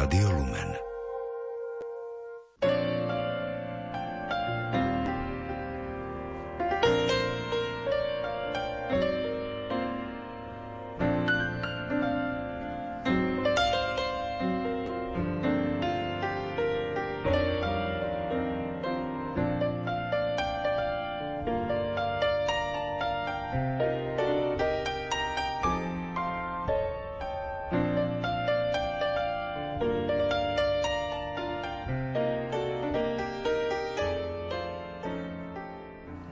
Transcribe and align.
Rádio 0.00 0.30
Lumen. 0.32 0.89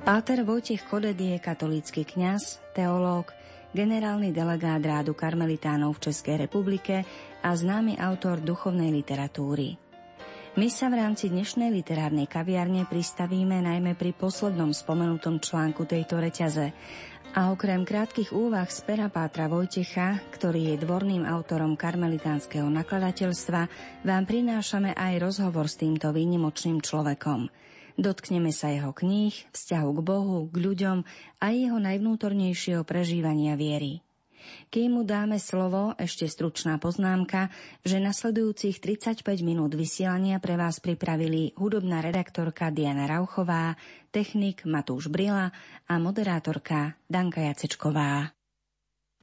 Páter 0.09 0.41
Vojtech 0.41 0.89
Kodet 0.89 1.21
je 1.21 1.37
katolícky 1.37 2.01
kňaz, 2.01 2.65
teológ, 2.73 3.29
generálny 3.77 4.33
delegát 4.33 4.81
rádu 4.81 5.13
karmelitánov 5.13 6.01
v 6.01 6.09
Českej 6.09 6.49
republike 6.49 7.05
a 7.45 7.53
známy 7.53 8.01
autor 8.01 8.41
duchovnej 8.41 8.89
literatúry. 8.89 9.77
My 10.57 10.73
sa 10.73 10.89
v 10.89 11.05
rámci 11.05 11.29
dnešnej 11.29 11.69
literárnej 11.69 12.25
kaviarne 12.25 12.89
pristavíme 12.89 13.61
najmä 13.61 14.01
pri 14.01 14.17
poslednom 14.17 14.73
spomenutom 14.73 15.45
článku 15.45 15.85
tejto 15.85 16.25
reťaze 16.25 16.73
a 17.37 17.53
okrem 17.53 17.85
krátkých 17.85 18.33
úvah 18.33 18.73
z 18.73 18.89
pera 18.89 19.13
Pátra 19.13 19.45
Vojtecha, 19.45 20.25
ktorý 20.33 20.73
je 20.73 20.89
dvorným 20.89 21.29
autorom 21.29 21.77
karmelitánskeho 21.77 22.65
nakladateľstva, 22.65 23.61
vám 24.09 24.25
prinášame 24.25 24.97
aj 24.97 25.21
rozhovor 25.21 25.69
s 25.69 25.77
týmto 25.77 26.17
výnimočným 26.17 26.81
človekom– 26.81 27.41
Dotkneme 27.99 28.55
sa 28.55 28.71
jeho 28.71 28.95
kníh, 28.95 29.35
vzťahu 29.51 29.91
k 29.91 30.01
Bohu, 30.07 30.47
k 30.47 30.57
ľuďom 30.63 31.03
a 31.43 31.47
jeho 31.51 31.83
najvnútornejšieho 31.83 32.87
prežívania 32.87 33.59
viery. 33.59 34.07
Kým 34.71 34.95
mu 34.95 35.03
dáme 35.03 35.43
slovo, 35.43 35.99
ešte 35.99 36.31
stručná 36.31 36.79
poznámka, 36.79 37.51
že 37.83 37.99
nasledujúcich 37.99 38.79
35 38.79 39.27
minút 39.43 39.75
vysielania 39.75 40.39
pre 40.39 40.55
vás 40.55 40.79
pripravili 40.79 41.59
hudobná 41.59 41.99
redaktorka 41.99 42.71
Diana 42.71 43.11
Rauchová, 43.11 43.75
technik 44.15 44.63
Matúš 44.63 45.11
Brila 45.11 45.51
a 45.91 45.95
moderátorka 45.99 46.95
Danka 47.11 47.51
Jacečková. 47.51 48.31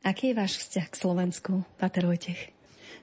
Aký 0.03 0.35
je 0.35 0.37
váš 0.37 0.59
vzťah 0.61 0.87
k 0.91 0.99
Slovensku, 0.99 1.51
Pater 1.79 2.05
Vojtech? 2.05 2.51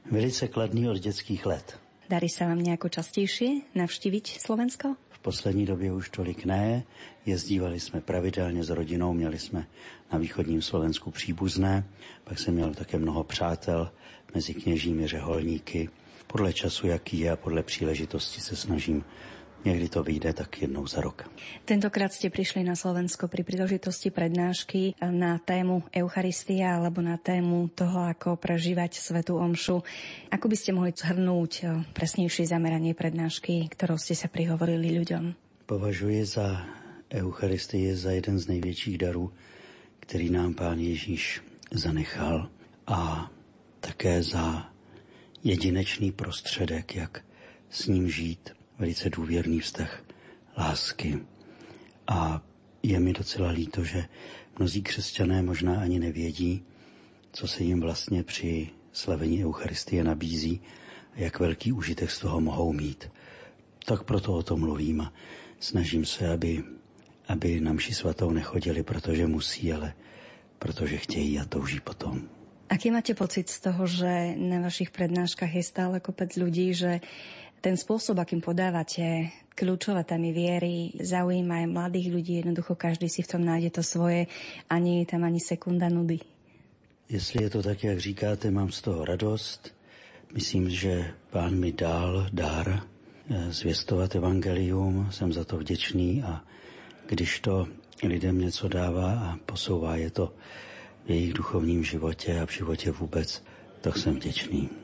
Velice 0.07 0.53
kladný 0.53 0.93
od 0.93 1.01
detských 1.01 1.49
let. 1.49 1.81
Darí 2.13 2.29
sa 2.29 2.45
vám 2.45 2.61
nejako 2.61 2.93
častejšie 2.93 3.73
navštíviť 3.73 4.37
Slovensko? 4.37 5.12
Poslední 5.23 5.67
době 5.67 5.93
už 5.93 6.11
tolik 6.11 6.45
ne. 6.45 6.83
Jezdívali 7.27 7.81
jsme 7.81 8.01
pravidelně 8.01 8.65
s 8.65 8.71
rodinou, 8.71 9.13
měli 9.13 9.39
jsme 9.39 9.67
na 10.13 10.19
východním 10.19 10.63
Slovensku 10.63 11.11
příbuzné, 11.11 11.85
pak 12.25 12.39
jsem 12.39 12.55
měl 12.55 12.75
také 12.75 12.99
mnoho 12.99 13.25
přátel 13.25 13.91
mezi 14.35 14.55
kněžími, 14.55 15.07
řeholníky. 15.07 15.89
Podle 16.27 16.53
času, 16.53 16.87
jaký 16.87 17.19
je 17.19 17.31
a 17.31 17.37
podle 17.37 17.63
příležitosti 17.63 18.41
se 18.41 18.57
snažím 18.57 19.05
Niekdy 19.63 19.87
to 19.95 20.03
vyjde 20.03 20.35
tak 20.35 20.59
jednou 20.59 20.83
za 20.91 20.99
rok. 20.99 21.23
Tentokrát 21.63 22.11
ste 22.11 22.35
prišli 22.35 22.67
na 22.67 22.75
Slovensko 22.75 23.31
pri 23.31 23.47
príležitosti 23.47 24.11
prednášky 24.11 24.99
na 24.99 25.39
tému 25.39 25.87
Eucharistia 25.95 26.83
alebo 26.83 26.99
na 26.99 27.15
tému 27.15 27.71
toho, 27.71 28.11
ako 28.11 28.35
prežívať 28.35 28.99
Svetú 28.99 29.39
Omšu. 29.39 29.87
Ako 30.35 30.47
by 30.51 30.57
ste 30.59 30.75
mohli 30.75 30.91
zhrnúť 30.91 31.53
eh, 31.63 31.67
presnejšie 31.95 32.51
zameranie 32.51 32.91
prednášky, 32.99 33.71
ktorou 33.71 34.03
ste 34.03 34.19
sa 34.19 34.27
prihovorili 34.27 34.99
ľuďom? 34.99 35.39
Považuji 35.71 36.27
za 36.27 36.67
Eucharistie 37.15 37.95
za 37.95 38.19
jeden 38.19 38.39
z 38.43 38.49
největších 38.59 38.99
darů, 38.99 39.31
který 40.01 40.31
nám 40.31 40.55
Pán 40.55 40.79
Ježíš 40.83 41.39
zanechal 41.71 42.51
a 42.87 43.31
také 43.81 44.23
za 44.23 44.67
jedinečný 45.45 46.13
prostředek, 46.13 46.97
jak 46.97 47.25
s 47.71 47.87
ním 47.87 48.11
žít 48.11 48.51
velice 48.79 49.11
důvěrný 49.11 49.61
vztah 49.61 50.05
lásky. 50.59 51.19
A 52.07 52.43
je 52.83 53.01
mi 53.01 53.13
docela 53.13 53.51
líto, 53.51 53.85
že 53.85 54.05
mnozí 54.59 54.83
křesťané 54.83 55.43
možná 55.43 55.81
ani 55.81 55.99
nevědí, 55.99 56.65
co 57.33 57.49
se 57.49 57.65
jim 57.65 57.81
vlastně 57.81 58.23
při 58.23 58.71
slavení 58.93 59.45
Eucharistie 59.45 60.05
nabízí 60.05 60.61
a 61.17 61.21
jak 61.21 61.41
velký 61.41 61.73
užitek 61.73 62.11
z 62.11 62.19
toho 62.19 62.41
mohou 62.41 62.73
mít. 62.73 63.11
Tak 63.87 64.03
proto 64.03 64.33
o 64.33 64.43
tom 64.43 64.61
mluvím 64.61 65.01
a 65.01 65.13
snažím 65.61 66.05
se, 66.05 66.29
aby, 66.29 66.65
aby 67.29 67.61
na 67.61 67.73
mši 67.73 67.95
svatou 67.95 68.31
nechodili, 68.31 68.83
protože 68.83 69.27
musí, 69.27 69.73
ale 69.73 69.95
protože 70.59 70.97
chtějí 70.99 71.39
a 71.39 71.45
touží 71.45 71.81
potom. 71.81 72.23
Aký 72.69 72.91
máte 72.91 73.15
pocit 73.15 73.49
z 73.49 73.61
toho, 73.61 73.87
že 73.87 74.33
na 74.39 74.61
vašich 74.61 74.91
prednáškach 74.95 75.55
je 75.55 75.61
stále 75.67 76.01
kopec 76.01 76.33
ľudí, 76.41 76.73
že 76.73 77.05
ten 77.63 77.79
spôsob, 77.79 78.19
akým 78.19 78.43
podávate 78.43 79.31
kľúčové 79.55 80.03
témy 80.03 80.35
viery, 80.35 80.75
zaujíma 80.99 81.63
aj 81.63 81.67
mladých 81.71 82.09
ľudí, 82.11 82.33
jednoducho 82.43 82.75
každý 82.75 83.07
si 83.07 83.23
v 83.23 83.31
tom 83.31 83.47
nájde 83.47 83.79
to 83.79 83.83
svoje 83.87 84.27
a 84.67 84.75
nie 84.83 85.07
je 85.07 85.15
tam 85.15 85.23
ani 85.23 85.39
sekunda 85.39 85.87
nudy. 85.87 86.19
Jestli 87.07 87.45
je 87.47 87.51
to 87.51 87.63
tak, 87.63 87.85
jak 87.85 87.99
říkáte, 87.99 88.51
mám 88.51 88.73
z 88.75 88.83
toho 88.83 89.05
radost. 89.05 89.75
Myslím, 90.35 90.71
že 90.71 91.15
pán 91.31 91.55
mi 91.55 91.73
dal 91.73 92.27
dar 92.33 92.83
eh, 93.31 93.53
zvěstovat 93.53 94.17
evangelium, 94.17 95.09
jsem 95.11 95.33
za 95.33 95.45
to 95.45 95.59
vděčný 95.59 96.23
a 96.23 96.43
když 97.07 97.41
to 97.41 97.69
lidem 98.03 98.39
něco 98.39 98.69
dává 98.69 99.13
a 99.13 99.37
posouvá 99.47 99.97
je 99.97 100.11
to 100.11 100.35
v 101.07 101.11
jejich 101.11 101.33
duchovním 101.33 101.85
životě 101.85 102.41
a 102.41 102.47
v 102.47 102.53
životě 102.53 102.91
vůbec, 102.91 103.45
tak 103.81 103.97
jsem 103.97 104.15
vděčný. 104.15 104.82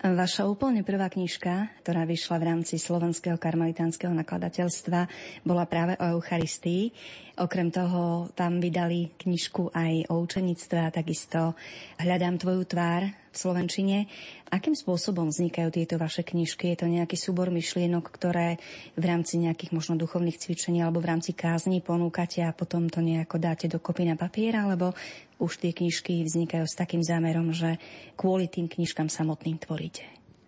Vaša 0.00 0.48
úplne 0.48 0.80
prvá 0.80 1.12
knižka, 1.12 1.84
ktorá 1.84 2.08
vyšla 2.08 2.40
v 2.40 2.48
rámci 2.48 2.80
Slovenského 2.80 3.36
karmelitánskeho 3.36 4.16
nakladateľstva, 4.16 5.04
bola 5.44 5.68
práve 5.68 5.92
o 6.00 6.16
Eucharistii. 6.16 6.88
Okrem 7.36 7.68
toho 7.68 8.32
tam 8.32 8.64
vydali 8.64 9.12
knižku 9.20 9.68
aj 9.76 10.08
o 10.08 10.24
učenictve 10.24 10.78
a 10.80 10.88
takisto 10.88 11.52
Hľadám 12.00 12.40
tvoju 12.40 12.64
tvár 12.64 13.12
v 13.30 13.36
Slovenčine. 13.38 14.10
Akým 14.50 14.74
spôsobom 14.74 15.30
vznikajú 15.30 15.70
tieto 15.70 15.96
vaše 15.96 16.26
knižky? 16.26 16.74
Je 16.74 16.82
to 16.82 16.86
nejaký 16.90 17.14
súbor 17.14 17.54
myšlienok, 17.54 18.10
ktoré 18.10 18.58
v 18.98 19.04
rámci 19.06 19.38
nejakých 19.38 19.70
možno 19.70 19.94
duchovných 19.94 20.38
cvičení 20.38 20.82
alebo 20.82 20.98
v 20.98 21.14
rámci 21.14 21.30
kázni 21.32 21.78
ponúkate 21.78 22.42
a 22.42 22.50
potom 22.50 22.90
to 22.90 22.98
nejako 22.98 23.38
dáte 23.38 23.70
dokopy 23.70 24.10
na 24.10 24.18
papier, 24.18 24.58
alebo 24.58 24.92
už 25.38 25.62
tie 25.62 25.70
knižky 25.70 26.26
vznikajú 26.26 26.66
s 26.66 26.74
takým 26.74 27.00
zámerom, 27.00 27.54
že 27.54 27.78
kvôli 28.18 28.50
tým 28.50 28.66
knižkám 28.66 29.08
samotným 29.08 29.62
tvoríte? 29.62 30.02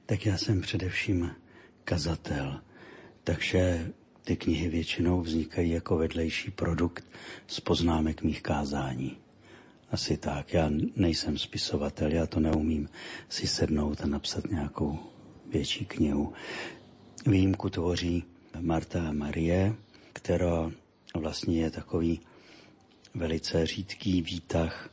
Tak 0.06 0.26
já 0.26 0.38
jsem 0.38 0.60
především 0.60 1.30
kazatel, 1.84 2.60
takže 3.24 3.92
ty 4.24 4.36
knihy 4.36 4.68
většinou 4.68 5.20
vznikají 5.20 5.70
jako 5.70 5.96
vedlejší 5.96 6.50
produkt 6.50 7.04
z 7.46 7.60
poznámek 7.60 8.22
mých 8.22 8.42
kázání. 8.42 9.16
Asi 9.92 10.16
tak. 10.16 10.52
Já 10.52 10.70
nejsem 10.96 11.38
spisovatel, 11.38 12.12
já 12.12 12.26
to 12.26 12.40
neumím 12.40 12.88
si 13.28 13.46
sednout 13.46 14.00
a 14.00 14.06
napsat 14.06 14.50
nějakou 14.50 14.98
větší 15.46 15.84
knihu. 15.84 16.32
Výjimku 17.26 17.70
tvoří 17.70 18.24
Marta 18.60 19.08
a 19.08 19.12
Marie, 19.12 19.74
která 20.12 20.72
vlastně 21.14 21.60
je 21.60 21.70
takový 21.70 22.20
velice 23.14 23.66
řídký 23.66 24.22
výtah 24.22 24.90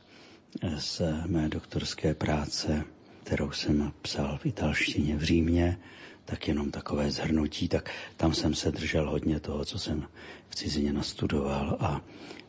z 0.78 1.02
mé 1.26 1.48
doktorské 1.48 2.14
práce, 2.14 2.84
kterou 3.24 3.50
jsem 3.50 3.92
psal 4.02 4.38
v 4.38 4.46
italštině 4.46 5.16
v 5.16 5.22
Římě, 5.22 5.78
tak 6.24 6.48
jenom 6.48 6.70
takové 6.70 7.10
zhrnutí, 7.10 7.68
tak 7.68 7.90
tam 8.16 8.34
jsem 8.34 8.54
se 8.54 8.70
držel 8.70 9.10
hodně 9.10 9.40
toho, 9.40 9.64
co 9.64 9.78
jsem 9.78 10.06
v 10.48 10.54
cizině 10.54 10.92
nastudoval 10.92 11.76
a 11.80 12.00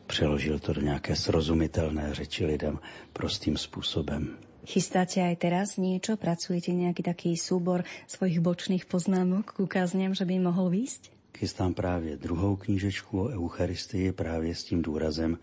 přeložil 0.06 0.58
to 0.58 0.72
do 0.72 0.80
nějaké 0.80 1.16
srozumitelné 1.16 2.14
řeči 2.14 2.46
lidem 2.46 2.78
prostým 3.12 3.56
způsobem. 3.56 4.36
Chystáte 4.62 5.18
aj 5.18 5.36
teraz 5.42 5.74
niečo? 5.74 6.14
Pracujete 6.14 6.70
nejaký 6.70 7.02
taký 7.02 7.34
súbor 7.34 7.82
svojich 8.06 8.38
bočných 8.38 8.86
poznámok 8.86 9.58
k 9.58 9.66
ukázňam, 9.66 10.14
že 10.14 10.22
by 10.22 10.38
mohol 10.38 10.70
výjsť? 10.70 11.10
Chystám 11.34 11.74
právě 11.74 12.16
druhou 12.16 12.56
knížečku 12.56 13.20
o 13.20 13.28
Eucharistii 13.28 14.12
právě 14.12 14.54
s 14.54 14.64
tím 14.64 14.82
důrazem, 14.82 15.38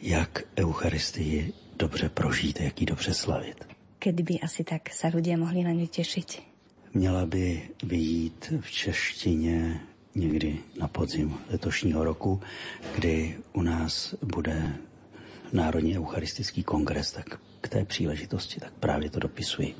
jak 0.00 0.42
Eucharistii 0.56 1.52
dobře 1.76 2.08
prožít, 2.08 2.60
jak 2.60 2.80
ji 2.80 2.86
dobře 2.86 3.14
slavit. 3.14 3.64
Kedy 3.98 4.22
by 4.22 4.34
asi 4.40 4.64
tak 4.64 4.92
sa 4.92 5.08
ľudia 5.08 5.36
mohli 5.36 5.64
na 5.64 5.72
ňu 5.72 5.88
tešiť? 5.88 6.53
Měla 6.94 7.26
by 7.26 7.62
vyjít 7.82 8.52
v 8.60 8.70
češtině 8.70 9.80
někdy 10.14 10.58
na 10.80 10.88
podzim 10.88 11.34
letošního 11.50 12.04
roku, 12.04 12.40
kdy 12.94 13.36
u 13.52 13.62
nás 13.62 14.14
bude 14.22 14.76
Národní 15.52 15.98
eucharistický 15.98 16.62
kongres, 16.62 17.12
tak 17.12 17.40
k 17.60 17.68
té 17.68 17.84
příležitosti 17.84 18.60
tak 18.60 18.72
právě 18.72 19.10
to 19.10 19.20
dopisuji. 19.20 19.74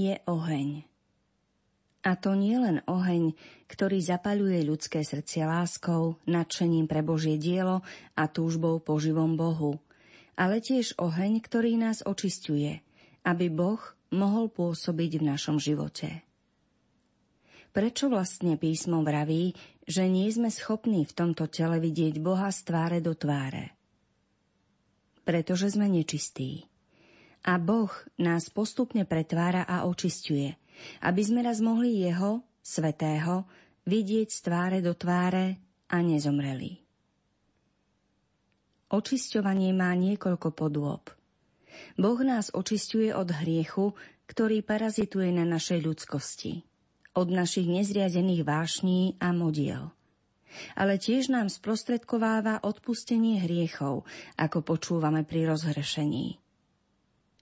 Je 0.00 0.14
oheň. 0.24 0.88
A 2.00 2.16
to 2.16 2.32
nie 2.32 2.56
len 2.56 2.80
oheň, 2.88 3.36
ktorý 3.68 4.00
zapaľuje 4.00 4.64
ľudské 4.64 5.04
srdcia 5.04 5.44
láskou, 5.44 6.16
nadšením 6.24 6.88
pre 6.88 7.04
Božie 7.04 7.36
dielo 7.36 7.84
a 8.16 8.24
túžbou 8.24 8.80
po 8.80 8.96
živom 8.96 9.36
Bohu, 9.36 9.76
ale 10.32 10.64
tiež 10.64 10.96
oheň, 10.96 11.44
ktorý 11.44 11.76
nás 11.76 12.00
očistuje, 12.00 12.80
aby 13.28 13.52
Boh 13.52 13.80
mohol 14.16 14.48
pôsobiť 14.48 15.20
v 15.20 15.26
našom 15.28 15.60
živote. 15.60 16.24
Prečo 17.70 18.08
vlastne 18.08 18.56
písmo 18.56 19.04
vraví, 19.04 19.52
že 19.84 20.08
nie 20.08 20.26
sme 20.32 20.48
schopní 20.48 21.04
v 21.04 21.12
tomto 21.12 21.52
tele 21.52 21.78
vidieť 21.78 22.16
Boha 22.18 22.48
z 22.48 22.64
tváre 22.64 22.98
do 23.04 23.12
tváre? 23.12 23.76
Pretože 25.22 25.76
sme 25.76 25.86
nečistí 25.86 26.69
a 27.44 27.56
Boh 27.56 27.90
nás 28.20 28.52
postupne 28.52 29.08
pretvára 29.08 29.64
a 29.64 29.88
očistuje, 29.88 30.56
aby 31.04 31.22
sme 31.24 31.40
raz 31.40 31.64
mohli 31.64 32.04
Jeho, 32.04 32.44
Svetého, 32.60 33.48
vidieť 33.88 34.28
z 34.28 34.38
tváre 34.44 34.78
do 34.84 34.92
tváre 34.92 35.56
a 35.88 35.96
nezomreli. 36.04 36.80
Očisťovanie 38.90 39.70
má 39.72 39.94
niekoľko 39.94 40.48
podôb. 40.52 41.14
Boh 41.94 42.20
nás 42.26 42.50
očistuje 42.50 43.14
od 43.14 43.30
hriechu, 43.30 43.94
ktorý 44.26 44.60
parazituje 44.66 45.30
na 45.30 45.46
našej 45.46 45.80
ľudskosti, 45.80 46.66
od 47.14 47.30
našich 47.30 47.70
nezriadených 47.70 48.42
vášní 48.42 49.00
a 49.22 49.30
modiel. 49.30 49.94
Ale 50.74 50.98
tiež 50.98 51.30
nám 51.30 51.46
sprostredkováva 51.46 52.66
odpustenie 52.66 53.38
hriechov, 53.38 54.02
ako 54.34 54.58
počúvame 54.66 55.22
pri 55.22 55.46
rozhrešení. 55.46 56.42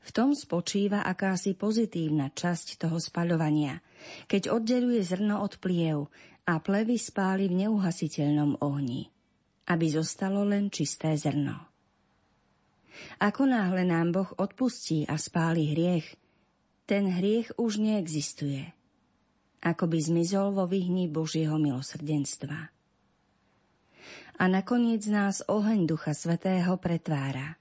V 0.09 0.17
tom 0.17 0.33
spočíva 0.33 1.05
akási 1.05 1.53
pozitívna 1.53 2.33
časť 2.33 2.81
toho 2.81 2.97
spaľovania, 2.97 3.85
keď 4.25 4.57
oddeluje 4.57 5.05
zrno 5.05 5.45
od 5.45 5.61
pliev 5.61 6.09
a 6.49 6.57
plevy 6.65 6.97
spáli 6.97 7.45
v 7.53 7.69
neuhasiteľnom 7.69 8.65
ohni, 8.65 9.13
aby 9.69 9.87
zostalo 9.93 10.49
len 10.49 10.73
čisté 10.73 11.13
zrno. 11.13 11.61
Ako 13.21 13.53
náhle 13.53 13.85
nám 13.85 14.17
Boh 14.17 14.31
odpustí 14.41 15.05
a 15.05 15.21
spáli 15.21 15.77
hriech, 15.77 16.17
ten 16.89 17.05
hriech 17.05 17.53
už 17.61 17.77
neexistuje. 17.77 18.65
Ako 19.61 19.93
by 19.93 19.99
zmizol 20.01 20.57
vo 20.57 20.65
vyhni 20.65 21.05
Božieho 21.05 21.61
milosrdenstva. 21.61 22.73
A 24.41 24.45
nakoniec 24.49 25.05
nás 25.05 25.45
oheň 25.45 25.85
Ducha 25.85 26.17
Svetého 26.17 26.81
pretvára. 26.81 27.61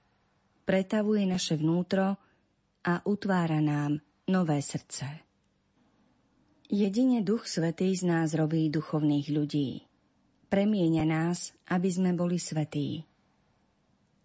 Pretavuje 0.64 1.28
naše 1.28 1.60
vnútro 1.60 2.16
a 2.88 3.04
utvára 3.04 3.60
nám 3.60 4.00
nové 4.24 4.64
srdce. 4.64 5.04
Jedine 6.72 7.20
Duch 7.20 7.44
Svetý 7.44 7.92
z 7.92 8.08
nás 8.08 8.32
robí 8.32 8.72
duchovných 8.72 9.28
ľudí. 9.28 9.84
Premieňa 10.48 11.04
nás, 11.04 11.52
aby 11.68 11.88
sme 11.92 12.16
boli 12.16 12.40
svetí. 12.40 13.04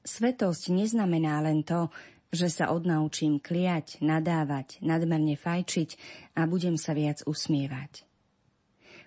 Svetosť 0.08 0.72
neznamená 0.72 1.44
len 1.44 1.68
to, 1.68 1.92
že 2.32 2.48
sa 2.48 2.72
odnaučím 2.72 3.44
kliať, 3.44 4.00
nadávať, 4.00 4.80
nadmerne 4.80 5.36
fajčiť 5.36 6.00
a 6.40 6.48
budem 6.48 6.80
sa 6.80 6.96
viac 6.96 7.20
usmievať. 7.28 8.08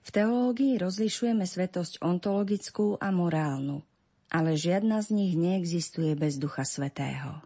V 0.05 0.09
teológii 0.13 0.77
rozlišujeme 0.77 1.49
svetosť 1.49 2.05
ontologickú 2.05 3.01
a 3.01 3.09
morálnu, 3.09 3.81
ale 4.29 4.53
žiadna 4.53 5.01
z 5.01 5.09
nich 5.17 5.33
neexistuje 5.35 6.13
bez 6.13 6.37
Ducha 6.37 6.69
Svetého. 6.69 7.41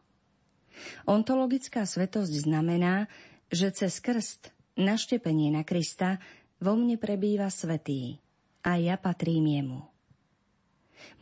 Ontologická 1.09 1.85
svetosť 1.85 2.47
znamená, 2.47 3.11
že 3.50 3.75
cez 3.75 3.99
krst, 3.99 4.55
naštepenie 4.79 5.50
na 5.50 5.67
Krista, 5.67 6.23
vo 6.61 6.77
mne 6.77 7.00
prebýva 7.00 7.49
svetý 7.49 8.21
a 8.62 8.77
ja 8.77 9.00
patrím 9.00 9.49
jemu. 9.49 9.81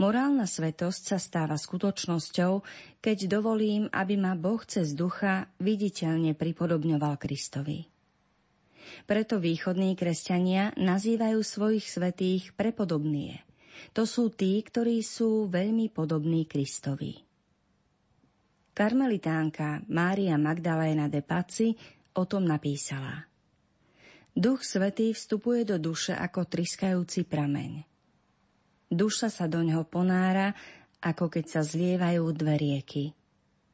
Morálna 0.03 0.47
svetosť 0.47 1.03
sa 1.15 1.19
stáva 1.23 1.55
skutočnosťou, 1.55 2.53
keď 2.99 3.19
dovolím, 3.31 3.87
aby 3.95 4.19
ma 4.19 4.35
Boh 4.35 4.59
cez 4.67 4.95
ducha 4.95 5.47
viditeľne 5.63 6.35
pripodobňoval 6.35 7.15
Kristovi. 7.19 7.87
Preto 9.07 9.39
východní 9.39 9.95
kresťania 9.95 10.75
nazývajú 10.75 11.39
svojich 11.45 11.87
svetých 11.87 12.57
prepodobnie. 12.59 13.45
To 13.95 14.03
sú 14.03 14.35
tí, 14.35 14.59
ktorí 14.59 15.05
sú 15.07 15.47
veľmi 15.47 15.93
podobní 15.95 16.49
Kristovi. 16.51 17.28
Karmelitánka 18.79 19.83
Mária 19.91 20.39
Magdaléna 20.39 21.11
de 21.11 21.19
Paci 21.19 21.75
o 22.15 22.31
tom 22.31 22.47
napísala. 22.47 23.27
Duch 24.31 24.63
Svetý 24.63 25.11
vstupuje 25.11 25.67
do 25.67 25.83
duše 25.83 26.15
ako 26.15 26.47
triskajúci 26.47 27.27
prameň. 27.27 27.83
Duša 28.87 29.35
sa 29.35 29.51
do 29.51 29.67
ňoho 29.67 29.83
ponára, 29.83 30.55
ako 31.03 31.27
keď 31.27 31.59
sa 31.59 31.67
zlievajú 31.67 32.23
dve 32.31 32.55
rieky. 32.55 33.05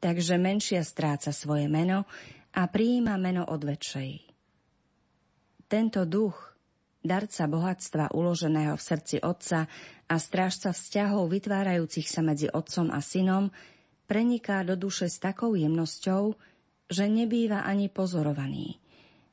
Takže 0.01 0.41
menšia 0.41 0.81
stráca 0.81 1.29
svoje 1.29 1.69
meno 1.69 2.09
a 2.57 2.65
prijíma 2.65 3.13
meno 3.21 3.45
od 3.45 3.61
väčšej. 3.61 4.25
Tento 5.69 6.01
duch, 6.09 6.57
darca 7.05 7.45
bohatstva 7.45 8.09
uloženého 8.09 8.73
v 8.73 8.81
srdci 8.81 9.21
otca 9.21 9.69
a 10.09 10.15
strážca 10.17 10.73
vzťahov 10.73 11.29
vytvárajúcich 11.29 12.09
sa 12.09 12.25
medzi 12.25 12.49
otcom 12.49 12.89
a 12.89 12.97
synom, 13.05 13.53
preniká 14.05 14.61
do 14.61 14.77
duše 14.77 15.09
s 15.09 15.17
takou 15.17 15.57
jemnosťou, 15.57 16.37
že 16.89 17.09
nebýva 17.09 17.65
ani 17.65 17.89
pozorovaný 17.89 18.77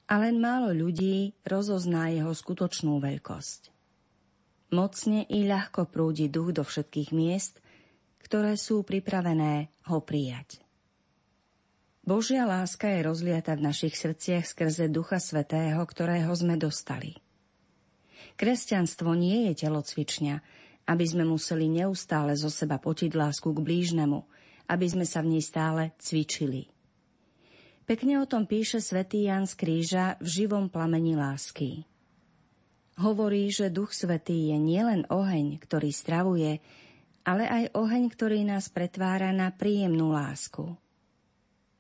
a 0.08 0.20
len 0.20 0.40
málo 0.40 0.72
ľudí 0.76 1.36
rozozná 1.44 2.12
jeho 2.12 2.32
skutočnú 2.32 3.00
veľkosť. 3.00 3.72
Mocne 4.72 5.28
i 5.28 5.44
ľahko 5.44 5.88
prúdi 5.88 6.32
duch 6.32 6.56
do 6.56 6.64
všetkých 6.64 7.12
miest, 7.12 7.60
ktoré 8.24 8.56
sú 8.56 8.84
pripravené 8.84 9.68
ho 9.92 10.00
prijať. 10.00 10.64
Božia 12.02 12.48
láska 12.48 12.88
je 12.88 13.06
rozliata 13.06 13.54
v 13.54 13.68
našich 13.68 13.94
srdciach 13.94 14.48
skrze 14.48 14.90
Ducha 14.90 15.22
Svetého, 15.22 15.78
ktorého 15.80 16.32
sme 16.34 16.58
dostali. 16.58 17.14
Kresťanstvo 18.34 19.12
nie 19.14 19.52
je 19.52 19.68
telocvičňa, 19.68 20.36
aby 20.88 21.04
sme 21.06 21.22
museli 21.22 21.70
neustále 21.70 22.34
zo 22.34 22.50
seba 22.50 22.80
potiť 22.80 23.12
lásku 23.12 23.48
k 23.48 23.60
blížnemu– 23.60 24.20
aby 24.72 24.86
sme 24.88 25.04
sa 25.04 25.20
v 25.20 25.36
nej 25.36 25.44
stále 25.44 25.92
cvičili. 26.00 26.72
Pekne 27.84 28.24
o 28.24 28.26
tom 28.30 28.48
píše 28.48 28.80
svätý 28.80 29.28
Jan 29.28 29.44
z 29.44 29.52
Kríža 29.60 30.16
v 30.16 30.26
živom 30.40 30.72
plameni 30.72 31.12
lásky. 31.12 31.84
Hovorí, 32.96 33.52
že 33.52 33.68
Duch 33.68 33.92
Svetý 33.92 34.48
je 34.48 34.56
nielen 34.56 35.04
oheň, 35.12 35.60
ktorý 35.60 35.92
stravuje, 35.92 36.64
ale 37.28 37.44
aj 37.44 37.64
oheň, 37.76 38.08
ktorý 38.08 38.48
nás 38.48 38.72
pretvára 38.72 39.28
na 39.36 39.52
príjemnú 39.52 40.12
lásku. 40.14 40.72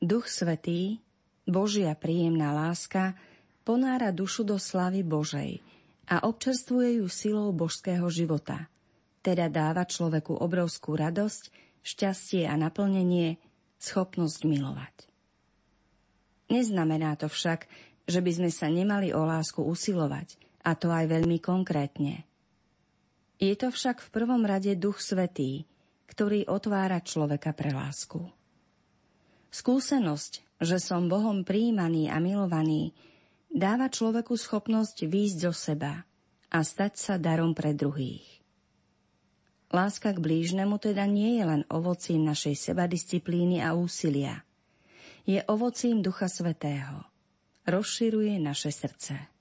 Duch 0.02 0.28
Svetý, 0.28 1.00
Božia 1.48 1.94
príjemná 1.96 2.52
láska, 2.52 3.14
ponára 3.62 4.10
dušu 4.10 4.42
do 4.42 4.58
slavy 4.58 5.06
Božej 5.06 5.62
a 6.10 6.26
občerstvuje 6.26 6.98
ju 7.00 7.06
silou 7.06 7.54
božského 7.54 8.04
života, 8.10 8.66
teda 9.22 9.46
dáva 9.46 9.86
človeku 9.86 10.34
obrovskú 10.34 10.98
radosť 10.98 11.71
šťastie 11.82 12.46
a 12.46 12.54
naplnenie, 12.58 13.38
schopnosť 13.82 14.46
milovať. 14.46 14.94
Neznamená 16.50 17.18
to 17.18 17.26
však, 17.26 17.66
že 18.06 18.20
by 18.22 18.30
sme 18.34 18.50
sa 18.50 18.66
nemali 18.70 19.14
o 19.14 19.22
lásku 19.22 19.62
usilovať, 19.62 20.38
a 20.62 20.78
to 20.78 20.90
aj 20.90 21.10
veľmi 21.10 21.42
konkrétne. 21.42 22.22
Je 23.42 23.54
to 23.58 23.74
však 23.74 23.98
v 23.98 24.08
prvom 24.14 24.46
rade 24.46 24.70
Duch 24.78 25.02
Svetý, 25.02 25.66
ktorý 26.06 26.46
otvára 26.46 27.02
človeka 27.02 27.50
pre 27.56 27.74
lásku. 27.74 28.22
Skúsenosť, 29.50 30.62
že 30.62 30.78
som 30.78 31.10
Bohom 31.10 31.42
príjmaný 31.42 32.12
a 32.12 32.22
milovaný, 32.22 32.94
dáva 33.50 33.90
človeku 33.90 34.38
schopnosť 34.38 35.10
výjsť 35.10 35.38
zo 35.42 35.52
seba 35.52 36.06
a 36.52 36.58
stať 36.62 36.92
sa 37.00 37.14
darom 37.18 37.56
pre 37.56 37.74
druhých. 37.74 38.41
Láska 39.72 40.12
k 40.12 40.20
blížnemu 40.20 40.76
teda 40.76 41.08
nie 41.08 41.40
je 41.40 41.44
len 41.48 41.62
ovocím 41.72 42.28
našej 42.28 42.60
sebadisciplíny 42.60 43.64
a 43.64 43.72
úsilia. 43.72 44.44
Je 45.24 45.40
ovocím 45.48 46.04
Ducha 46.04 46.28
Svetého. 46.28 47.08
Rozširuje 47.64 48.36
naše 48.36 48.68
srdce. 48.68 49.32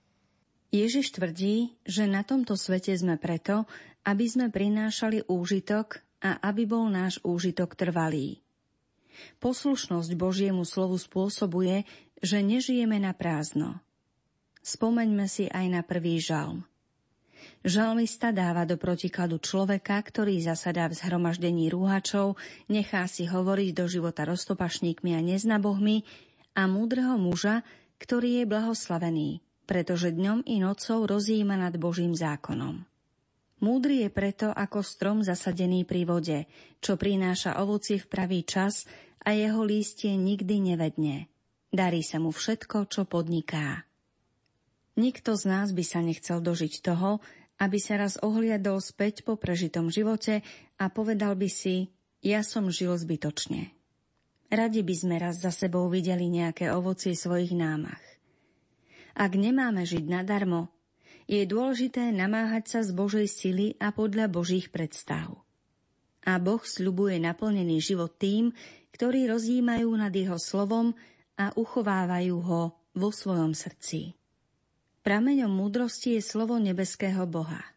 Ježiš 0.71 1.19
tvrdí, 1.19 1.75
že 1.83 2.07
na 2.07 2.23
tomto 2.23 2.55
svete 2.55 2.95
sme 2.95 3.19
preto, 3.19 3.67
aby 4.07 4.23
sme 4.23 4.47
prinášali 4.47 5.27
úžitok 5.27 5.99
a 6.23 6.39
aby 6.47 6.63
bol 6.63 6.87
náš 6.87 7.19
úžitok 7.27 7.75
trvalý. 7.75 8.39
Poslušnosť 9.43 10.15
Božiemu 10.15 10.63
slovu 10.63 10.95
spôsobuje, 10.95 11.83
že 12.23 12.39
nežijeme 12.39 13.03
na 13.03 13.11
prázdno. 13.11 13.83
Spomeňme 14.63 15.27
si 15.27 15.51
aj 15.51 15.65
na 15.67 15.81
prvý 15.83 16.23
žalm. 16.23 16.70
Žalmista 17.61 18.33
dáva 18.33 18.65
do 18.65 18.75
protikladu 18.75 19.37
človeka, 19.37 20.01
ktorý 20.01 20.41
zasadá 20.41 20.89
v 20.89 20.97
zhromaždení 20.97 21.69
rúhačov, 21.69 22.39
nechá 22.71 23.05
si 23.05 23.29
hovoriť 23.29 23.69
do 23.77 23.85
života 23.85 24.25
roztopašníkmi 24.25 25.13
a 25.13 25.21
neznabohmi 25.21 26.03
a 26.57 26.65
múdreho 26.65 27.15
muža, 27.21 27.61
ktorý 28.01 28.41
je 28.41 28.45
blahoslavený, 28.49 29.29
pretože 29.69 30.09
dňom 30.09 30.47
i 30.49 30.57
nocou 30.57 31.05
rozjíma 31.05 31.55
nad 31.55 31.77
Božím 31.77 32.17
zákonom. 32.17 32.81
Múdry 33.61 34.05
je 34.05 34.09
preto 34.09 34.49
ako 34.49 34.81
strom 34.81 35.21
zasadený 35.21 35.85
pri 35.85 36.01
vode, 36.09 36.49
čo 36.81 36.97
prináša 36.97 37.61
ovocie 37.61 38.01
v 38.01 38.09
pravý 38.09 38.41
čas 38.41 38.89
a 39.21 39.37
jeho 39.37 39.61
lístie 39.61 40.17
nikdy 40.17 40.73
nevedne. 40.73 41.29
Darí 41.69 42.01
sa 42.01 42.17
mu 42.17 42.33
všetko, 42.33 42.89
čo 42.89 43.05
podniká. 43.05 43.90
Nikto 44.99 45.39
z 45.39 45.43
nás 45.47 45.71
by 45.71 45.83
sa 45.87 46.03
nechcel 46.03 46.43
dožiť 46.43 46.83
toho, 46.83 47.23
aby 47.61 47.77
sa 47.77 48.01
raz 48.01 48.17
ohliadol 48.19 48.81
späť 48.81 49.21
po 49.21 49.37
prežitom 49.37 49.93
živote 49.93 50.41
a 50.81 50.85
povedal 50.89 51.37
by 51.37 51.47
si, 51.47 51.93
ja 52.25 52.41
som 52.41 52.67
žil 52.73 52.97
zbytočne. 52.97 53.71
Radi 54.51 54.83
by 54.83 54.95
sme 54.97 55.15
raz 55.15 55.39
za 55.39 55.53
sebou 55.53 55.87
videli 55.87 56.27
nejaké 56.27 56.73
ovocie 56.75 57.15
svojich 57.15 57.55
námach. 57.55 58.03
Ak 59.15 59.37
nemáme 59.37 59.87
žiť 59.87 60.05
nadarmo, 60.11 60.73
je 61.29 61.47
dôležité 61.47 62.11
namáhať 62.11 62.67
sa 62.67 62.79
z 62.83 62.91
Božej 62.91 63.27
sily 63.31 63.67
a 63.79 63.95
podľa 63.95 64.27
Božích 64.27 64.67
predstav. 64.67 65.39
A 66.27 66.35
Boh 66.37 66.59
sľubuje 66.59 67.17
naplnený 67.23 67.79
život 67.79 68.19
tým, 68.19 68.51
ktorí 68.91 69.31
rozjímajú 69.31 69.89
nad 69.95 70.11
jeho 70.11 70.35
slovom 70.35 70.91
a 71.39 71.55
uchovávajú 71.55 72.35
ho 72.43 72.61
vo 72.91 73.09
svojom 73.09 73.55
srdci. 73.55 74.20
Prameňom 75.01 75.49
múdrosti 75.49 76.17
je 76.17 76.21
slovo 76.21 76.61
nebeského 76.61 77.25
Boha. 77.25 77.73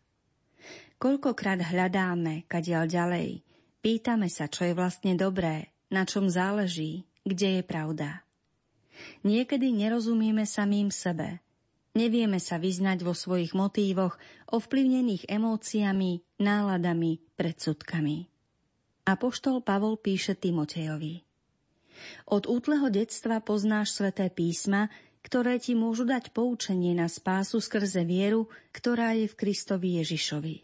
Koľkokrát 1.00 1.56
hľadáme, 1.56 2.44
kadiaľ 2.44 2.84
ďalej, 2.84 3.28
pýtame 3.80 4.28
sa, 4.28 4.44
čo 4.44 4.68
je 4.68 4.76
vlastne 4.76 5.16
dobré, 5.16 5.72
na 5.88 6.04
čom 6.04 6.28
záleží, 6.28 7.08
kde 7.24 7.60
je 7.60 7.62
pravda. 7.64 8.20
Niekedy 9.24 9.72
nerozumieme 9.72 10.44
samým 10.44 10.92
sebe. 10.92 11.40
Nevieme 11.96 12.36
sa 12.42 12.60
vyznať 12.60 13.00
vo 13.00 13.16
svojich 13.16 13.56
motívoch, 13.56 14.20
ovplyvnených 14.52 15.24
emóciami, 15.24 16.20
náladami, 16.44 17.24
predsudkami. 17.40 18.28
Apoštol 19.08 19.64
Pavol 19.64 19.96
píše 19.96 20.36
Timotejovi. 20.36 21.24
Od 22.28 22.44
útleho 22.50 22.92
detstva 22.92 23.40
poznáš 23.40 23.96
sveté 23.96 24.28
písma, 24.28 24.92
ktoré 25.24 25.56
ti 25.56 25.72
môžu 25.72 26.04
dať 26.04 26.36
poučenie 26.36 26.92
na 26.92 27.08
spásu 27.08 27.58
skrze 27.58 28.04
vieru, 28.04 28.52
ktorá 28.76 29.16
je 29.16 29.24
v 29.24 29.34
Kristovi 29.34 30.04
Ježišovi. 30.04 30.56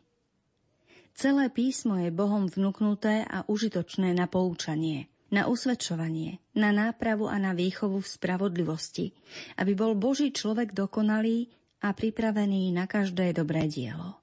Celé 1.16 1.48
písmo 1.48 1.96
je 1.96 2.12
Bohom 2.12 2.46
vnúknuté 2.46 3.24
a 3.24 3.42
užitočné 3.48 4.12
na 4.12 4.28
poučanie, 4.28 5.08
na 5.32 5.48
usvedčovanie, 5.48 6.44
na 6.56 6.70
nápravu 6.76 7.26
a 7.26 7.40
na 7.40 7.56
výchovu 7.56 8.04
v 8.04 8.08
spravodlivosti, 8.08 9.16
aby 9.56 9.72
bol 9.72 9.96
Boží 9.96 10.30
človek 10.30 10.76
dokonalý 10.76 11.48
a 11.80 11.96
pripravený 11.96 12.76
na 12.76 12.84
každé 12.84 13.32
dobré 13.32 13.64
dielo. 13.64 14.20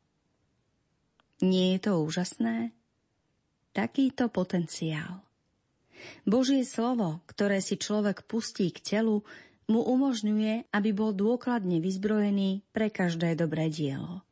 Nie 1.41 1.77
je 1.77 1.89
to 1.89 2.01
úžasné? 2.01 2.73
Takýto 3.73 4.29
potenciál. 4.33 5.21
Božie 6.25 6.61
slovo, 6.65 7.21
ktoré 7.25 7.61
si 7.61 7.77
človek 7.77 8.25
pustí 8.25 8.69
k 8.69 8.81
telu, 8.81 9.25
mu 9.67 9.83
umožňuje, 9.83 10.71
aby 10.71 10.89
bol 10.95 11.11
dôkladne 11.11 11.83
vyzbrojený 11.83 12.63
pre 12.71 12.87
každé 12.87 13.35
dobré 13.35 13.67
dielo. 13.67 14.23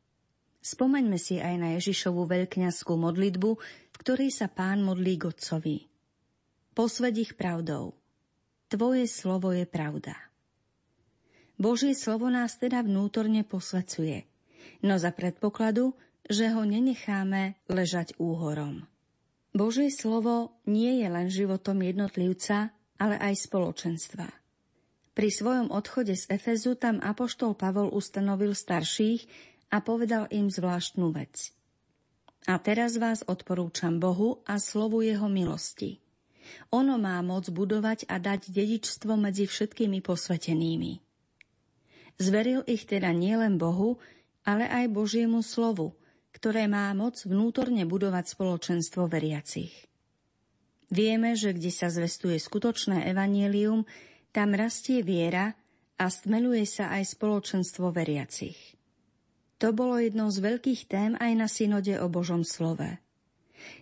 Spomeňme 0.64 1.20
si 1.20 1.38
aj 1.38 1.54
na 1.60 1.68
Ježišovú 1.78 2.26
veľkňazskú 2.26 2.98
modlitbu, 2.98 3.50
v 3.92 3.96
ktorej 4.02 4.34
sa 4.34 4.50
pán 4.50 4.82
modlí 4.82 5.14
k 5.14 5.30
Otcovi. 5.30 5.78
Posved 6.74 7.14
ich 7.14 7.38
pravdou. 7.38 7.94
Tvoje 8.66 9.06
slovo 9.06 9.54
je 9.54 9.62
pravda. 9.62 10.18
Božie 11.56 11.94
slovo 11.94 12.28
nás 12.28 12.58
teda 12.58 12.82
vnútorne 12.82 13.46
posvecuje, 13.46 14.26
no 14.84 14.98
za 14.98 15.14
predpokladu, 15.14 15.94
že 16.26 16.50
ho 16.50 16.66
nenecháme 16.66 17.56
ležať 17.70 18.18
úhorom. 18.18 18.84
Božie 19.56 19.88
slovo 19.88 20.58
nie 20.68 21.00
je 21.00 21.08
len 21.08 21.32
životom 21.32 21.80
jednotlivca, 21.80 22.76
ale 23.00 23.16
aj 23.16 23.48
spoločenstva. 23.48 24.45
Pri 25.16 25.32
svojom 25.32 25.72
odchode 25.72 26.12
z 26.12 26.28
Efezu 26.28 26.76
tam 26.76 27.00
apoštol 27.00 27.56
Pavol 27.56 27.88
ustanovil 27.88 28.52
starších 28.52 29.24
a 29.72 29.80
povedal 29.80 30.28
im 30.28 30.52
zvláštnu 30.52 31.08
vec. 31.08 31.56
A 32.44 32.60
teraz 32.60 33.00
vás 33.00 33.24
odporúčam 33.24 33.96
Bohu 33.96 34.44
a 34.44 34.60
slovu 34.60 35.00
jeho 35.00 35.24
milosti. 35.32 36.04
Ono 36.68 37.00
má 37.00 37.16
moc 37.24 37.48
budovať 37.48 38.04
a 38.12 38.20
dať 38.20 38.52
dedičstvo 38.52 39.16
medzi 39.16 39.48
všetkými 39.48 40.04
posvetenými. 40.04 40.92
Zveril 42.20 42.60
ich 42.68 42.84
teda 42.84 43.08
nielen 43.16 43.56
Bohu, 43.56 43.96
ale 44.44 44.68
aj 44.68 44.92
Božiemu 44.92 45.40
slovu, 45.40 45.96
ktoré 46.36 46.68
má 46.68 46.92
moc 46.92 47.24
vnútorne 47.24 47.88
budovať 47.88 48.36
spoločenstvo 48.36 49.08
veriacich. 49.08 49.72
Vieme, 50.92 51.34
že 51.34 51.56
kde 51.56 51.72
sa 51.72 51.88
zvestuje 51.88 52.36
skutočné 52.36 53.08
evanielium, 53.10 53.88
tam 54.36 54.52
rastie 54.52 55.00
viera 55.00 55.56
a 55.96 56.12
stmeluje 56.12 56.68
sa 56.68 56.92
aj 56.92 57.16
spoločenstvo 57.16 57.88
veriacich. 57.88 58.76
To 59.56 59.72
bolo 59.72 59.96
jednou 59.96 60.28
z 60.28 60.44
veľkých 60.44 60.84
tém 60.84 61.16
aj 61.16 61.32
na 61.32 61.48
synode 61.48 61.96
o 61.96 62.12
Božom 62.12 62.44
slove. 62.44 63.00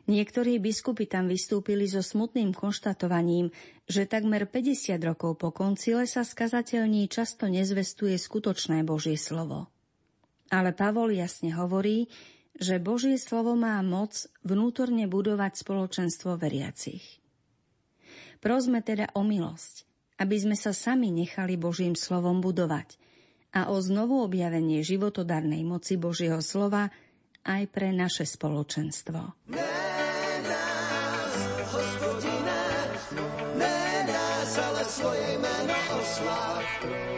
Niektorí 0.06 0.62
biskupy 0.62 1.10
tam 1.10 1.26
vystúpili 1.26 1.90
so 1.90 1.98
smutným 1.98 2.54
konštatovaním, 2.54 3.50
že 3.90 4.06
takmer 4.06 4.46
50 4.46 4.94
rokov 5.02 5.42
po 5.42 5.50
koncile 5.50 6.06
sa 6.06 6.22
skazateľní 6.22 7.10
často 7.10 7.50
nezvestuje 7.50 8.14
skutočné 8.14 8.86
Božie 8.86 9.18
slovo. 9.18 9.66
Ale 10.54 10.70
Pavol 10.70 11.18
jasne 11.18 11.50
hovorí, 11.50 12.06
že 12.54 12.78
Božie 12.78 13.18
slovo 13.18 13.58
má 13.58 13.82
moc 13.82 14.30
vnútorne 14.46 15.10
budovať 15.10 15.58
spoločenstvo 15.58 16.38
veriacich. 16.38 17.02
Prosme 18.38 18.78
teda 18.86 19.10
o 19.18 19.26
milosť, 19.26 19.88
aby 20.18 20.36
sme 20.38 20.56
sa 20.58 20.70
sami 20.70 21.10
nechali 21.10 21.58
Božím 21.58 21.98
slovom 21.98 22.38
budovať 22.38 22.98
a 23.54 23.70
o 23.70 23.78
znovu 23.78 24.18
objavenie 24.26 24.82
životodarnej 24.82 25.62
moci 25.62 25.94
Božieho 25.94 26.42
slova 26.42 26.90
aj 27.46 27.62
pre 27.70 27.94
naše 27.94 28.26
spoločenstvo. 28.26 29.46
Ne 29.54 29.70
nás, 30.42 31.32
hospodine, 31.70 32.60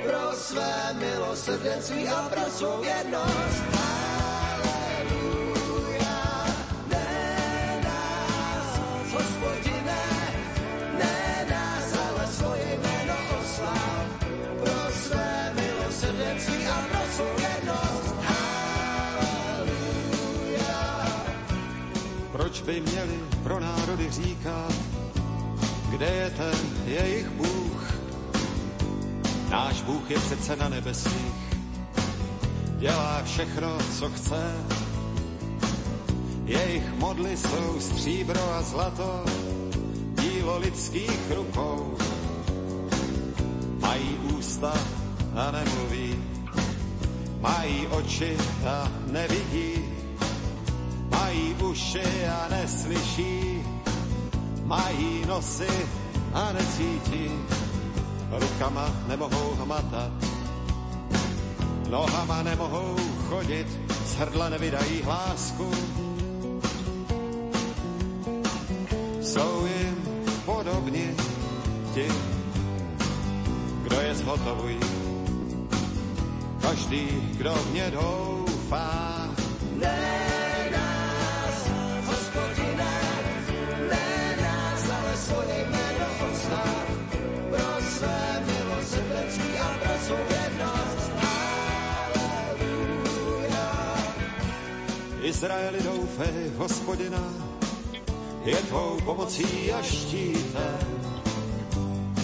pro 0.04 0.26
své 0.36 0.74
milosrdenství 1.00 2.08
a 2.08 2.28
pro 2.28 2.46
svou 2.50 2.84
jednosť. 2.84 3.95
By 22.66 22.80
měli 22.80 23.20
pro 23.42 23.60
národy 23.60 24.10
říkat, 24.10 24.72
kde 25.90 26.06
je 26.06 26.30
ten 26.30 26.54
jejich 26.84 27.28
Bůh. 27.30 27.94
Náš 29.50 29.82
Bůh 29.82 30.10
je 30.10 30.18
přece 30.18 30.56
na 30.56 30.68
nebesích, 30.68 31.54
dělá 32.78 33.22
všechno, 33.24 33.78
co 33.98 34.10
chce. 34.10 34.54
Jejich 36.44 36.92
modly 36.94 37.36
jsou 37.36 37.80
stříbro 37.80 38.54
a 38.54 38.62
zlato, 38.62 39.24
dílo 40.20 40.58
lidských 40.58 41.30
rukou. 41.34 41.98
Mají 43.80 44.18
ústa 44.38 44.74
a 45.34 45.50
nemluví, 45.50 46.14
mají 47.40 47.86
oči 47.86 48.36
a 48.66 48.92
nevidí, 49.06 49.85
uši 51.76 52.24
a 52.24 52.48
neslyší, 52.48 53.62
mají 54.64 55.26
nosy 55.28 55.68
a 56.32 56.52
necítí, 56.52 57.30
rukama 58.30 58.88
nemohou 59.08 59.54
hmatat, 59.60 60.12
nohama 61.90 62.42
nemohou 62.42 62.96
chodit, 63.28 63.66
z 64.06 64.14
hrdla 64.14 64.48
nevydají 64.48 65.02
hlásku. 65.02 65.70
Jsou 69.20 69.66
jim 69.66 69.96
podobni 70.44 71.14
ti, 71.94 72.08
kdo 73.82 74.00
je 74.00 74.14
zhotovují. 74.14 74.80
Každý, 76.60 77.06
kdo 77.36 77.54
v 77.54 77.74
ně 77.74 77.90
doufá, 77.90 79.25
Izraeli 95.26 95.82
doufej, 95.82 96.54
hospodina, 96.56 97.18
je 98.44 98.56
tvou 98.56 99.00
pomocí 99.04 99.72
a 99.72 99.82
štítem. 99.82 100.86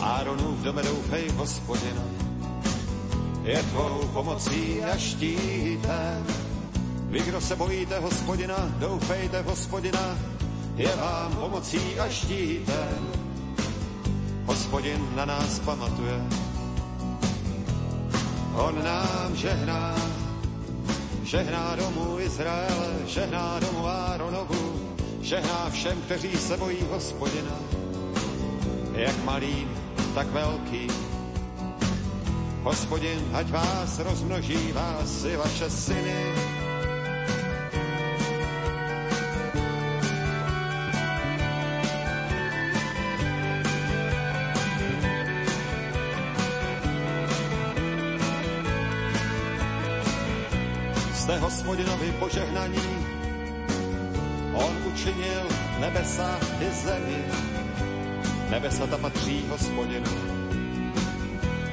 Áronův 0.00 0.58
dome 0.58 0.82
doufej, 0.82 1.28
hospodina, 1.30 2.02
je 3.42 3.62
tvou 3.62 4.06
pomocí 4.12 4.84
a 4.84 4.96
štítem. 4.96 6.26
Vy, 7.10 7.20
kdo 7.20 7.40
se 7.40 7.56
bojíte 7.56 7.98
hospodina, 7.98 8.70
doufejte 8.78 9.42
v 9.42 9.46
hospodina, 9.46 10.18
je 10.76 10.96
vám 10.96 11.36
pomocí 11.36 11.98
a 11.98 12.08
štítem. 12.08 12.98
Hospodin 14.46 15.08
na 15.14 15.24
nás 15.24 15.58
pamatuje, 15.58 16.22
on 18.54 18.84
nám 18.84 19.36
žehná, 19.36 20.11
žehná 21.32 21.76
domu 21.76 22.20
Izraele, 22.20 22.92
žehná 23.06 23.60
domu 23.60 23.88
Áronovu, 23.88 24.92
žehná 25.20 25.70
všem, 25.70 26.00
kteří 26.02 26.36
se 26.36 26.56
bojí 26.56 26.76
hospodina, 26.90 27.56
jak 28.92 29.24
malým, 29.24 29.68
tak 30.14 30.26
velký. 30.26 30.88
Hospodin, 32.62 33.18
ať 33.32 33.50
vás 33.50 33.98
rozmnoží, 33.98 34.72
vás 34.72 35.24
i 35.24 35.36
vaše 35.36 35.70
syny, 35.70 36.34
hospodinovi 51.72 52.12
požehnaní. 52.20 52.84
On 54.52 54.76
učinil 54.92 55.48
nebesa 55.80 56.38
i 56.60 56.68
zemi. 56.70 57.24
Nebesa 58.50 58.86
ta 58.86 58.98
patří 58.98 59.44
hospodinu. 59.48 60.12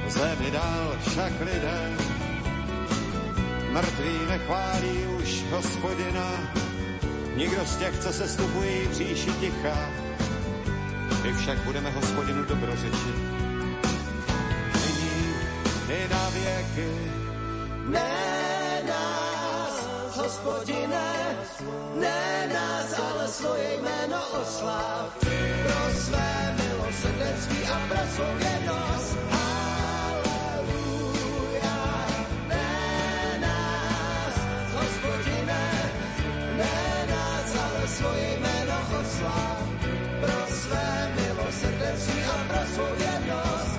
Zemi 0.08 0.50
dal 0.50 0.96
však 1.04 1.32
lidé. 1.40 1.80
Mrtví 3.72 4.14
nechválí 4.28 4.96
už 5.20 5.44
hospodina. 5.50 6.28
Nikdo 7.36 7.64
z 7.64 7.76
těch, 7.76 7.98
co 7.98 8.12
se 8.12 8.28
stupují 8.28 8.88
v 8.88 8.92
říši 8.92 9.32
ticha. 9.40 9.90
My 11.22 11.32
však 11.32 11.58
budeme 11.58 11.90
hospodinu 11.90 12.44
dobrořečit. 12.44 13.16
Nyní 14.80 15.34
i 15.88 16.08
na 16.08 16.30
věky. 16.30 16.88
Ne 17.88 18.39
hospodine, 20.30 21.10
ne 21.98 22.48
nás, 22.54 22.88
ale 22.98 23.28
svoje 23.28 23.68
jméno 23.82 24.20
oslav. 24.42 25.18
Pro 25.62 25.82
své 26.00 26.54
milosrdenství 26.58 27.66
a 27.66 27.78
ale 37.62 37.88
svoje 37.88 38.38
jméno 38.38 38.76
oslav. 39.00 39.56
Pro 40.20 40.54
své 40.54 41.12
milosrdenství 41.16 42.22
a 42.24 42.36
pro 42.48 42.62
svou 42.74 42.94
věrnost. 42.98 43.69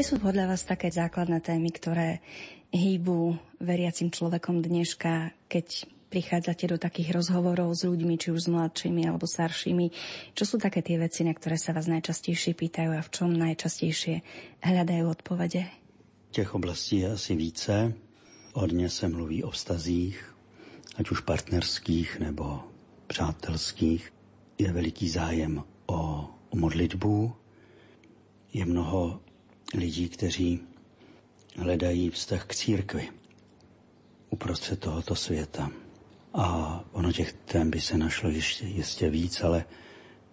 Aké 0.00 0.16
sú 0.16 0.24
podľa 0.24 0.48
vás 0.48 0.64
také 0.64 0.88
základné 0.88 1.44
témy, 1.44 1.76
ktoré 1.76 2.24
hýbu 2.72 3.36
veriacim 3.60 4.08
človekom 4.08 4.64
dneška, 4.64 5.36
keď 5.44 5.84
prichádzate 6.08 6.72
do 6.72 6.80
takých 6.80 7.20
rozhovorov 7.20 7.68
s 7.76 7.84
ľuďmi, 7.84 8.16
či 8.16 8.32
už 8.32 8.40
s 8.40 8.48
mladšími 8.48 9.04
alebo 9.04 9.28
staršími? 9.28 9.92
Čo 10.32 10.44
sú 10.48 10.56
také 10.56 10.80
tie 10.80 10.96
veci, 10.96 11.20
na 11.20 11.36
ktoré 11.36 11.60
sa 11.60 11.76
vás 11.76 11.84
najčastejšie 11.84 12.56
pýtajú 12.56 12.96
a 12.96 13.04
v 13.04 13.12
čom 13.12 13.28
najčastejšie 13.36 14.24
hľadajú 14.64 15.04
odpovede? 15.04 15.68
Těch 16.32 16.48
oblastí 16.48 17.04
je 17.04 17.12
asi 17.12 17.36
více. 17.36 17.92
Hodně 18.56 18.88
se 18.88 19.04
mluví 19.04 19.44
o 19.44 19.52
vztazích, 19.52 20.16
ať 20.96 21.10
už 21.10 21.20
partnerských 21.28 22.24
nebo 22.24 22.64
přátelských. 23.06 24.12
Je 24.56 24.72
veliký 24.72 25.12
zájem 25.12 25.60
o, 25.92 26.24
modlitbu. 26.56 27.32
Je 28.56 28.64
mnoho 28.64 29.20
lidí, 29.74 30.08
kteří 30.08 30.60
hledají 31.56 32.10
vztah 32.10 32.44
k 32.44 32.54
církvi 32.54 33.08
uprostřed 34.30 34.80
tohoto 34.80 35.14
světa. 35.14 35.70
A 36.34 36.84
ono 36.92 37.12
těch 37.12 37.32
tém 37.32 37.70
by 37.70 37.80
se 37.80 37.98
našlo 37.98 38.30
ještě 38.30 38.66
jistě 38.66 39.10
víc, 39.10 39.40
ale 39.40 39.64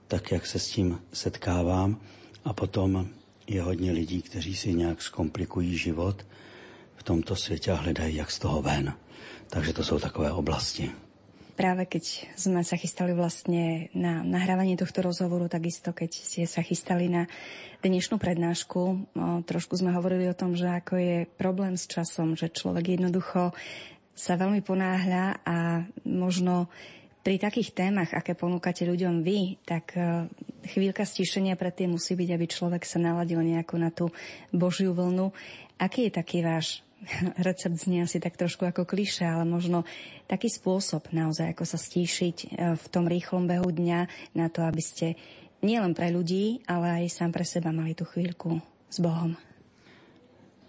tak, 0.07 0.31
jak 0.31 0.45
se 0.45 0.59
s 0.59 0.69
tím 0.69 1.01
setkávám 1.13 2.01
a 2.45 2.53
potom 2.53 3.07
je 3.47 3.61
hodně 3.61 3.91
lidí, 3.91 4.21
kteří 4.21 4.55
si 4.55 4.73
nějak 4.73 5.01
zkomplikují 5.01 5.77
život 5.77 6.25
v 6.95 7.03
tomto 7.03 7.35
světě 7.35 7.71
a 7.71 7.75
hledají, 7.75 8.15
jak 8.15 8.31
z 8.31 8.39
toho 8.39 8.61
ven. 8.61 8.93
Takže 9.47 9.73
to 9.73 9.83
jsou 9.83 9.99
takové 9.99 10.31
oblasti 10.31 10.91
práve 11.57 11.89
keď 11.89 12.29
sme 12.37 12.61
sa 12.61 12.77
chystali 12.77 13.17
vlastne 13.17 13.89
na 13.97 14.21
nahrávanie 14.21 14.77
tohto 14.77 15.01
rozhovoru, 15.01 15.49
takisto 15.49 15.89
keď 15.91 16.11
ste 16.13 16.45
sa 16.45 16.61
chystali 16.61 17.09
na 17.09 17.25
dnešnú 17.81 18.21
prednášku, 18.21 19.09
trošku 19.49 19.73
sme 19.73 19.91
hovorili 19.97 20.29
o 20.29 20.37
tom, 20.37 20.53
že 20.53 20.69
ako 20.69 20.93
je 21.01 21.17
problém 21.25 21.73
s 21.73 21.89
časom, 21.89 22.37
že 22.37 22.53
človek 22.53 23.01
jednoducho 23.01 23.57
sa 24.13 24.33
veľmi 24.37 24.61
ponáhľa 24.61 25.41
a 25.45 25.85
možno 26.05 26.69
pri 27.27 27.43
takých 27.43 27.75
témach, 27.75 28.15
aké 28.15 28.39
ponúkate 28.39 28.87
ľuďom 28.87 29.19
vy, 29.19 29.59
tak 29.67 29.99
e, 29.99 30.31
chvíľka 30.63 31.03
stíšenia 31.03 31.59
predtým 31.59 31.99
musí 31.99 32.15
byť, 32.15 32.29
aby 32.31 32.45
človek 32.47 32.87
sa 32.87 33.03
naladil 33.03 33.43
nejako 33.43 33.75
na 33.75 33.91
tú 33.91 34.07
Božiu 34.55 34.95
vlnu. 34.95 35.35
Aký 35.75 36.07
je 36.07 36.15
taký 36.23 36.39
váš 36.39 36.86
recept 37.47 37.77
znie 37.77 38.03
asi 38.03 38.19
tak 38.19 38.37
trošku 38.37 38.65
ako 38.65 38.85
kliše, 38.85 39.25
ale 39.25 39.45
možno 39.45 39.85
taký 40.25 40.49
spôsob 40.49 41.09
naozaj, 41.13 41.53
ako 41.53 41.65
sa 41.65 41.77
stíšiť 41.79 42.37
e, 42.43 42.47
v 42.75 42.85
tom 42.89 43.05
rýchlom 43.05 43.47
behu 43.47 43.69
dňa 43.69 43.99
na 44.35 44.47
to, 44.49 44.65
aby 44.65 44.81
ste 44.81 45.15
nielen 45.61 45.97
pre 45.97 46.13
ľudí, 46.13 46.61
ale 46.69 47.03
aj 47.03 47.13
sám 47.13 47.31
pre 47.33 47.45
seba 47.45 47.73
mali 47.73 47.97
tú 47.97 48.05
chvíľku 48.05 48.61
s 48.89 48.97
Bohom. 48.99 49.37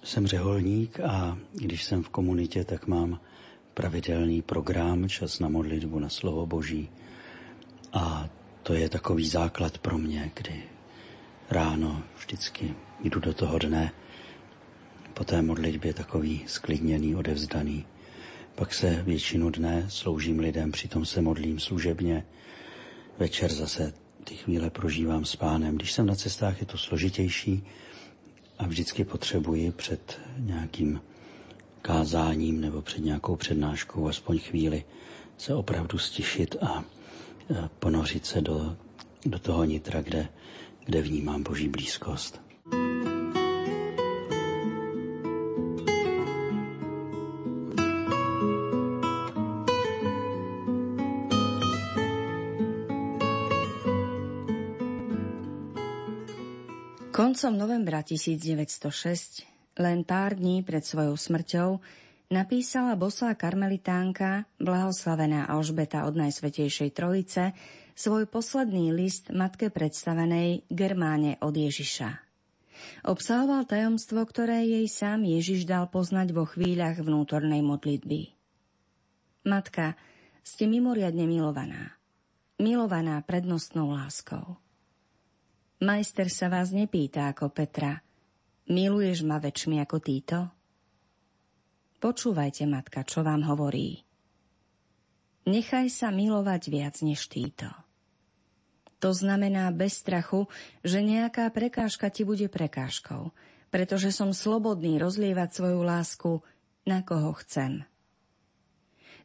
Jsem 0.03 0.27
řeholník 0.27 1.01
a 1.01 1.39
když 1.53 1.85
jsem 1.85 2.03
v 2.03 2.09
komunitě, 2.09 2.65
tak 2.65 2.87
mám 2.87 3.21
pravidelný 3.75 4.43
program 4.43 5.09
Čas 5.09 5.39
na 5.39 5.49
modlitbu 5.49 5.99
na 5.99 6.09
slovo 6.09 6.47
Boží. 6.47 6.89
A 7.93 8.29
to 8.63 8.75
je 8.75 8.89
takový 8.89 9.29
základ 9.29 9.79
pro 9.79 9.99
mě, 9.99 10.31
kdy 10.35 10.63
ráno 11.51 12.03
vždycky 12.19 12.75
jdu 13.05 13.21
do 13.21 13.35
toho 13.35 13.59
dne 13.59 13.93
po 15.19 15.25
té 15.25 15.43
modlitbě 15.43 15.95
takový 15.95 16.45
sklidněný, 16.47 17.17
odevzdaný. 17.17 17.87
Pak 18.55 18.75
se 18.75 19.03
většinu 19.03 19.51
dne 19.51 19.87
sloužím 19.89 20.39
lidem, 20.39 20.73
přitom 20.73 21.07
se 21.07 21.23
modlím 21.23 21.61
služebně. 21.61 22.27
Večer 23.19 23.53
zase 23.53 23.93
ty 24.25 24.35
chvíle 24.35 24.71
prožívám 24.71 25.25
s 25.25 25.37
pánem. 25.37 25.77
Když 25.77 25.93
jsem 25.93 26.07
na 26.07 26.15
cestách, 26.15 26.61
je 26.61 26.67
to 26.67 26.79
složitější 26.79 27.67
a 28.59 28.67
vždycky 28.67 29.05
potřebuji 29.05 29.73
před 29.73 30.21
nějakým 30.39 31.01
kázáním 31.83 32.61
nebo 32.61 32.83
před 32.83 33.05
nějakou 33.05 33.37
přednáškou 33.37 34.09
aspoň 34.09 34.39
chvíli 34.39 34.85
se 35.39 35.55
opravdu 35.55 35.99
stišit 35.99 36.57
a 36.63 36.85
ponořit 37.79 38.27
se 38.27 38.41
do, 38.41 38.77
do 39.27 39.39
toho 39.39 39.65
nitra, 39.65 40.03
kde, 40.03 40.29
kde 40.85 41.03
vnímám 41.03 41.43
Boží 41.43 41.69
blízkost. 41.69 42.48
Koncom 57.19 57.59
novembra 57.59 58.07
1906, 58.07 59.43
len 59.83 60.07
pár 60.07 60.39
dní 60.39 60.63
pred 60.63 60.87
svojou 60.87 61.19
smrťou, 61.19 61.83
napísala 62.31 62.95
bosá 62.95 63.35
karmelitánka, 63.35 64.47
blahoslavená 64.63 65.51
Alžbeta 65.51 66.07
od 66.07 66.15
Najsvetejšej 66.15 66.95
Trojice, 66.95 67.59
svoj 67.99 68.31
posledný 68.31 68.95
list 68.95 69.35
matke 69.35 69.67
predstavenej 69.67 70.71
Germáne 70.71 71.43
od 71.43 71.59
Ježiša. 71.59 72.23
Obsahoval 73.11 73.67
tajomstvo, 73.67 74.23
ktoré 74.23 74.63
jej 74.63 74.87
sám 74.87 75.27
Ježiš 75.27 75.67
dal 75.67 75.91
poznať 75.91 76.31
vo 76.31 76.47
chvíľach 76.47 77.03
vnútornej 77.03 77.67
modlitby. 77.67 78.31
Matka, 79.43 79.99
ste 80.47 80.71
mimoriadne 80.71 81.27
milovaná. 81.27 81.99
Milovaná 82.63 83.19
prednostnou 83.27 83.91
láskou. 83.91 84.63
Majster 85.79 86.27
sa 86.27 86.51
vás 86.51 86.75
nepýta 86.75 87.31
ako 87.31 87.55
Petra. 87.55 88.03
Miluješ 88.67 89.23
ma 89.23 89.39
väčšmi 89.39 89.79
ako 89.79 89.97
títo? 90.03 90.39
Počúvajte, 92.03 92.67
matka, 92.67 93.07
čo 93.07 93.23
vám 93.23 93.47
hovorí. 93.47 94.03
Nechaj 95.47 95.87
sa 95.87 96.11
milovať 96.11 96.63
viac 96.75 96.99
než 97.07 97.31
títo. 97.31 97.71
To 98.99 99.15
znamená 99.15 99.71
bez 99.71 100.03
strachu, 100.03 100.51
že 100.83 100.99
nejaká 100.99 101.47
prekážka 101.55 102.11
ti 102.11 102.27
bude 102.27 102.51
prekážkou, 102.51 103.31
pretože 103.71 104.11
som 104.11 104.35
slobodný 104.35 104.99
rozlievať 104.99 105.63
svoju 105.63 105.81
lásku 105.87 106.33
na 106.91 107.07
koho 107.07 107.39
chcem. 107.39 107.87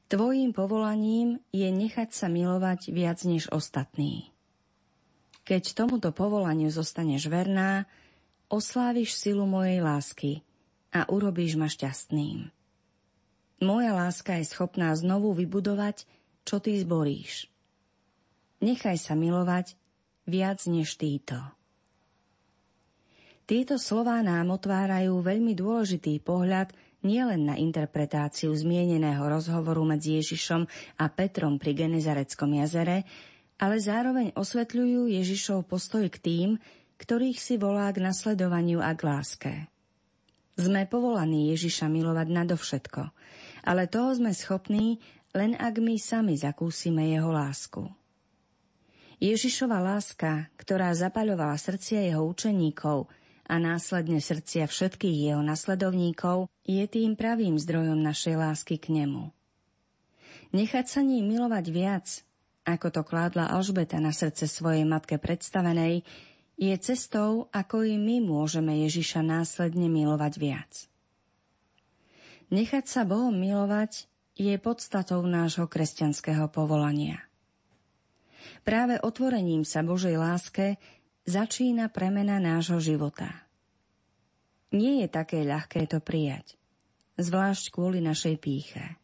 Tvojím 0.06 0.54
povolaním 0.54 1.42
je 1.50 1.66
nechať 1.74 2.13
sa 2.13 2.30
milovať 2.30 2.94
viac 2.94 3.26
než 3.26 3.50
ostatní. 3.50 4.33
Keď 5.44 5.76
tomuto 5.76 6.16
povolaniu 6.16 6.72
zostaneš 6.72 7.28
verná, 7.28 7.84
osláviš 8.48 9.20
silu 9.20 9.44
mojej 9.44 9.84
lásky 9.84 10.32
a 10.96 11.04
urobíš 11.12 11.60
ma 11.60 11.68
šťastným. 11.68 12.48
Moja 13.64 13.92
láska 13.96 14.40
je 14.40 14.48
schopná 14.48 14.96
znovu 14.96 15.36
vybudovať, 15.36 16.08
čo 16.44 16.60
ty 16.64 16.76
zboríš. 16.80 17.48
Nechaj 18.64 18.96
sa 19.00 19.16
milovať 19.16 19.76
viac 20.28 20.64
než 20.68 20.96
títo. 20.96 21.40
Tieto 23.44 23.76
slová 23.76 24.24
nám 24.24 24.56
otvárajú 24.56 25.20
veľmi 25.20 25.52
dôležitý 25.52 26.24
pohľad 26.24 26.72
nielen 27.04 27.44
na 27.44 27.60
interpretáciu 27.60 28.56
zmieneného 28.56 29.20
rozhovoru 29.28 29.84
medzi 29.84 30.16
Ježišom 30.24 30.64
a 30.96 31.06
Petrom 31.12 31.60
pri 31.60 31.76
Genezareckom 31.76 32.56
jazere, 32.64 33.04
ale 33.60 33.82
zároveň 33.82 34.34
osvetľujú 34.38 35.10
Ježišov 35.10 35.66
postoj 35.70 36.10
k 36.10 36.18
tým, 36.20 36.50
ktorých 36.98 37.39
si 37.42 37.56
volá 37.58 37.92
k 37.92 38.02
nasledovaniu 38.02 38.80
a 38.80 38.94
k 38.96 39.02
láske. 39.04 39.54
Sme 40.54 40.86
povolaní 40.86 41.50
Ježiša 41.54 41.89
milovať 41.89 42.28
nadovšetko, 42.30 43.04
ale 43.66 43.89
toho 43.89 44.13
sme 44.13 44.32
schopní, 44.32 45.02
len 45.34 45.58
ak 45.58 45.82
my 45.82 45.98
sami 45.98 46.38
zakúsime 46.38 47.10
jeho 47.10 47.34
lásku. 47.34 47.89
Ježišova 49.18 49.82
láska, 49.82 50.52
ktorá 50.60 50.94
zapaľovala 50.94 51.58
srdcia 51.58 52.12
jeho 52.12 52.22
učeníkov, 52.28 53.10
a 53.44 53.60
následne 53.60 54.24
srdcia 54.24 54.72
všetkých 54.72 55.32
jeho 55.32 55.44
nasledovníkov, 55.44 56.48
je 56.63 56.84
tým 56.88 57.20
pravým 57.20 57.60
zdrojom 57.60 58.00
našej 58.00 58.39
lásky 58.39 58.80
k 58.80 59.04
nemu. 59.04 59.36
Nechať 60.56 60.86
sa 60.88 61.02
ním 61.04 61.34
milovať 61.34 61.66
viac, 61.74 62.08
ako 62.63 62.88
to 62.89 63.02
kládla 63.04 63.52
Alžbeta 63.52 63.99
na 63.99 64.15
srdce 64.15 64.47
svojej 64.47 64.88
matke 64.88 65.19
predstavenej, 65.19 66.04
je 66.56 66.76
cestou, 66.80 67.52
ako 67.52 67.84
i 67.84 67.99
my 67.99 68.23
môžeme 68.23 68.86
Ježiša 68.88 69.26
následne 69.26 69.89
milovať 69.89 70.34
viac. 70.39 70.71
Nechať 72.54 72.86
sa 72.86 73.02
Bohom 73.04 73.34
milovať 73.34 74.06
je 74.38 74.54
podstatou 74.62 75.21
nášho 75.26 75.65
kresťanského 75.65 76.49
povolania. 76.54 77.26
Práve 78.62 79.02
otvorením 79.02 79.65
sa 79.67 79.82
Božej 79.82 80.15
láske 80.15 80.78
začína 81.26 81.89
premena 81.89 82.39
nášho 82.39 82.80
života. 82.80 83.43
Nie 84.73 85.06
je 85.06 85.10
také 85.10 85.45
ľahké 85.45 85.86
to 85.86 86.02
prijať, 86.02 86.58
zvlášť 87.19 87.73
kvôli 87.73 88.02
našej 88.02 88.36
píche. 88.41 89.03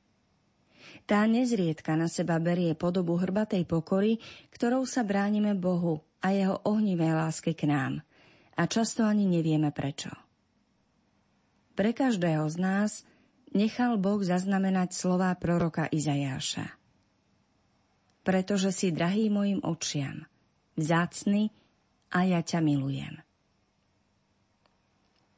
Tá 1.09 1.25
nezriedka 1.25 1.97
na 1.97 2.05
seba 2.05 2.37
berie 2.37 2.77
podobu 2.77 3.17
hrbatej 3.17 3.65
pokory, 3.65 4.21
ktorou 4.53 4.85
sa 4.85 5.01
bránime 5.01 5.57
Bohu 5.57 6.05
a 6.21 6.29
jeho 6.29 6.61
ohnivé 6.69 7.09
lásky 7.09 7.57
k 7.57 7.65
nám. 7.65 8.05
A 8.53 8.69
často 8.69 9.01
ani 9.01 9.25
nevieme 9.25 9.73
prečo. 9.73 10.13
Pre 11.73 11.91
každého 11.97 12.45
z 12.53 12.57
nás 12.61 12.91
nechal 13.57 13.97
Boh 13.97 14.21
zaznamenať 14.21 14.93
slová 14.93 15.33
proroka 15.33 15.89
Izajáša. 15.89 16.77
Pretože 18.21 18.69
si 18.69 18.93
drahý 18.93 19.33
mojim 19.33 19.65
očiam, 19.65 20.29
vzácny 20.77 21.49
a 22.13 22.21
ja 22.21 22.45
ťa 22.45 22.61
milujem. 22.61 23.17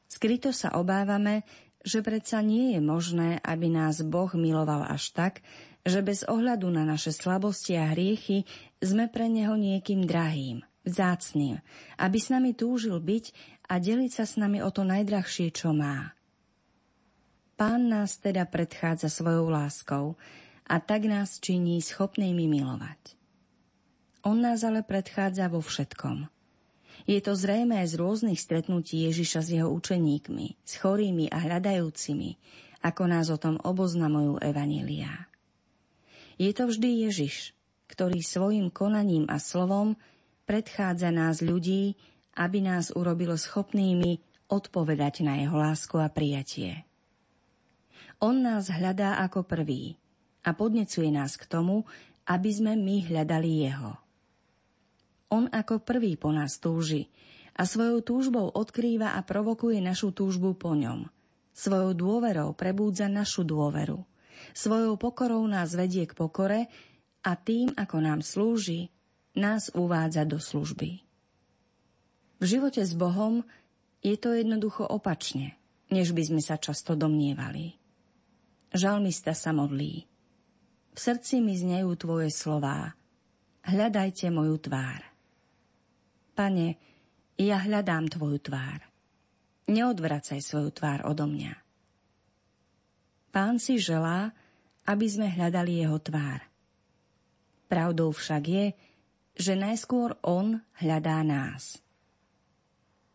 Skryto 0.04 0.52
sa 0.52 0.76
obávame, 0.76 1.48
že 1.82 2.02
predsa 2.02 2.42
nie 2.42 2.74
je 2.74 2.80
možné, 2.80 3.38
aby 3.42 3.70
nás 3.70 4.02
Boh 4.02 4.30
miloval 4.34 4.86
až 4.86 5.10
tak, 5.14 5.34
že 5.82 5.98
bez 6.02 6.22
ohľadu 6.22 6.70
na 6.70 6.86
naše 6.86 7.10
slabosti 7.10 7.74
a 7.74 7.90
hriechy 7.90 8.46
sme 8.78 9.10
pre 9.10 9.26
Neho 9.26 9.58
niekým 9.58 10.06
drahým, 10.06 10.62
vzácným, 10.86 11.58
aby 11.98 12.18
s 12.18 12.30
nami 12.30 12.54
túžil 12.54 13.02
byť 13.02 13.24
a 13.66 13.82
deliť 13.82 14.10
sa 14.10 14.24
s 14.26 14.38
nami 14.38 14.62
o 14.62 14.70
to 14.70 14.86
najdrahšie, 14.86 15.50
čo 15.50 15.74
má. 15.74 16.14
Pán 17.58 17.90
nás 17.90 18.18
teda 18.18 18.46
predchádza 18.46 19.10
svojou 19.10 19.50
láskou 19.50 20.18
a 20.66 20.78
tak 20.78 21.06
nás 21.10 21.42
činí 21.42 21.82
schopnými 21.82 22.46
milovať. 22.46 23.18
On 24.22 24.38
nás 24.38 24.62
ale 24.62 24.86
predchádza 24.86 25.50
vo 25.50 25.58
všetkom– 25.58 26.26
je 27.06 27.18
to 27.18 27.34
zrejmé 27.34 27.82
z 27.86 27.98
rôznych 27.98 28.38
stretnutí 28.38 29.06
Ježiša 29.10 29.40
s 29.42 29.48
jeho 29.54 29.68
učeníkmi, 29.74 30.62
s 30.62 30.72
chorými 30.78 31.26
a 31.30 31.42
hľadajúcimi, 31.42 32.38
ako 32.82 33.02
nás 33.06 33.30
o 33.30 33.38
tom 33.38 33.58
oboznamujú 33.62 34.42
Evanília. 34.42 35.30
Je 36.38 36.50
to 36.50 36.66
vždy 36.66 37.06
Ježiš, 37.06 37.54
ktorý 37.90 38.18
svojim 38.24 38.72
konaním 38.72 39.28
a 39.30 39.38
slovom 39.38 39.94
predchádza 40.48 41.14
nás 41.14 41.38
ľudí, 41.44 41.94
aby 42.34 42.64
nás 42.64 42.90
urobil 42.90 43.36
schopnými 43.36 44.18
odpovedať 44.50 45.22
na 45.22 45.38
jeho 45.38 45.56
lásku 45.56 45.96
a 46.00 46.08
prijatie. 46.10 46.84
On 48.22 48.34
nás 48.34 48.70
hľadá 48.70 49.22
ako 49.22 49.46
prvý 49.46 49.98
a 50.42 50.54
podnecuje 50.54 51.10
nás 51.10 51.38
k 51.38 51.46
tomu, 51.46 51.86
aby 52.26 52.50
sme 52.50 52.78
my 52.78 53.10
hľadali 53.10 53.66
jeho. 53.66 54.01
On 55.32 55.48
ako 55.48 55.80
prvý 55.80 56.20
po 56.20 56.28
nás 56.28 56.60
túži 56.60 57.08
a 57.56 57.64
svojou 57.64 58.04
túžbou 58.04 58.52
odkrýva 58.52 59.16
a 59.16 59.20
provokuje 59.24 59.80
našu 59.80 60.12
túžbu 60.12 60.52
po 60.52 60.76
ňom. 60.76 61.08
Svojou 61.52 61.92
dôverou 61.96 62.52
prebúdza 62.56 63.08
našu 63.08 63.44
dôveru. 63.44 64.04
Svojou 64.52 64.96
pokorou 65.00 65.44
nás 65.48 65.72
vedie 65.72 66.04
k 66.04 66.16
pokore 66.16 66.68
a 67.24 67.32
tým, 67.36 67.72
ako 67.76 67.96
nám 68.00 68.20
slúži, 68.20 68.92
nás 69.36 69.72
uvádza 69.72 70.28
do 70.28 70.36
služby. 70.36 71.00
V 72.40 72.44
živote 72.44 72.84
s 72.84 72.92
Bohom 72.92 73.44
je 74.02 74.16
to 74.18 74.34
jednoducho 74.34 74.84
opačne, 74.84 75.56
než 75.92 76.12
by 76.12 76.24
sme 76.26 76.42
sa 76.42 76.58
často 76.58 76.98
domnievali. 76.98 77.76
Žalmista 78.72 79.36
sa 79.36 79.52
modlí. 79.52 80.08
V 80.92 80.98
srdci 80.98 81.40
mi 81.40 81.56
znejú 81.56 81.92
tvoje 81.96 82.32
slová. 82.32 82.96
Hľadajte 83.62 84.28
moju 84.32 84.58
tvár. 84.58 85.11
Pane, 86.32 86.80
ja 87.36 87.60
hľadám 87.60 88.08
Tvoju 88.08 88.40
tvár. 88.40 88.80
Neodvracaj 89.68 90.40
svoju 90.40 90.72
tvár 90.72 91.04
odo 91.04 91.28
mňa. 91.28 91.54
Pán 93.32 93.56
si 93.56 93.80
želá, 93.80 94.32
aby 94.84 95.06
sme 95.08 95.28
hľadali 95.28 95.84
jeho 95.84 95.96
tvár. 96.00 96.44
Pravdou 97.68 98.12
však 98.12 98.42
je, 98.44 98.66
že 99.32 99.56
najskôr 99.56 100.20
on 100.20 100.60
hľadá 100.80 101.24
nás. 101.24 101.80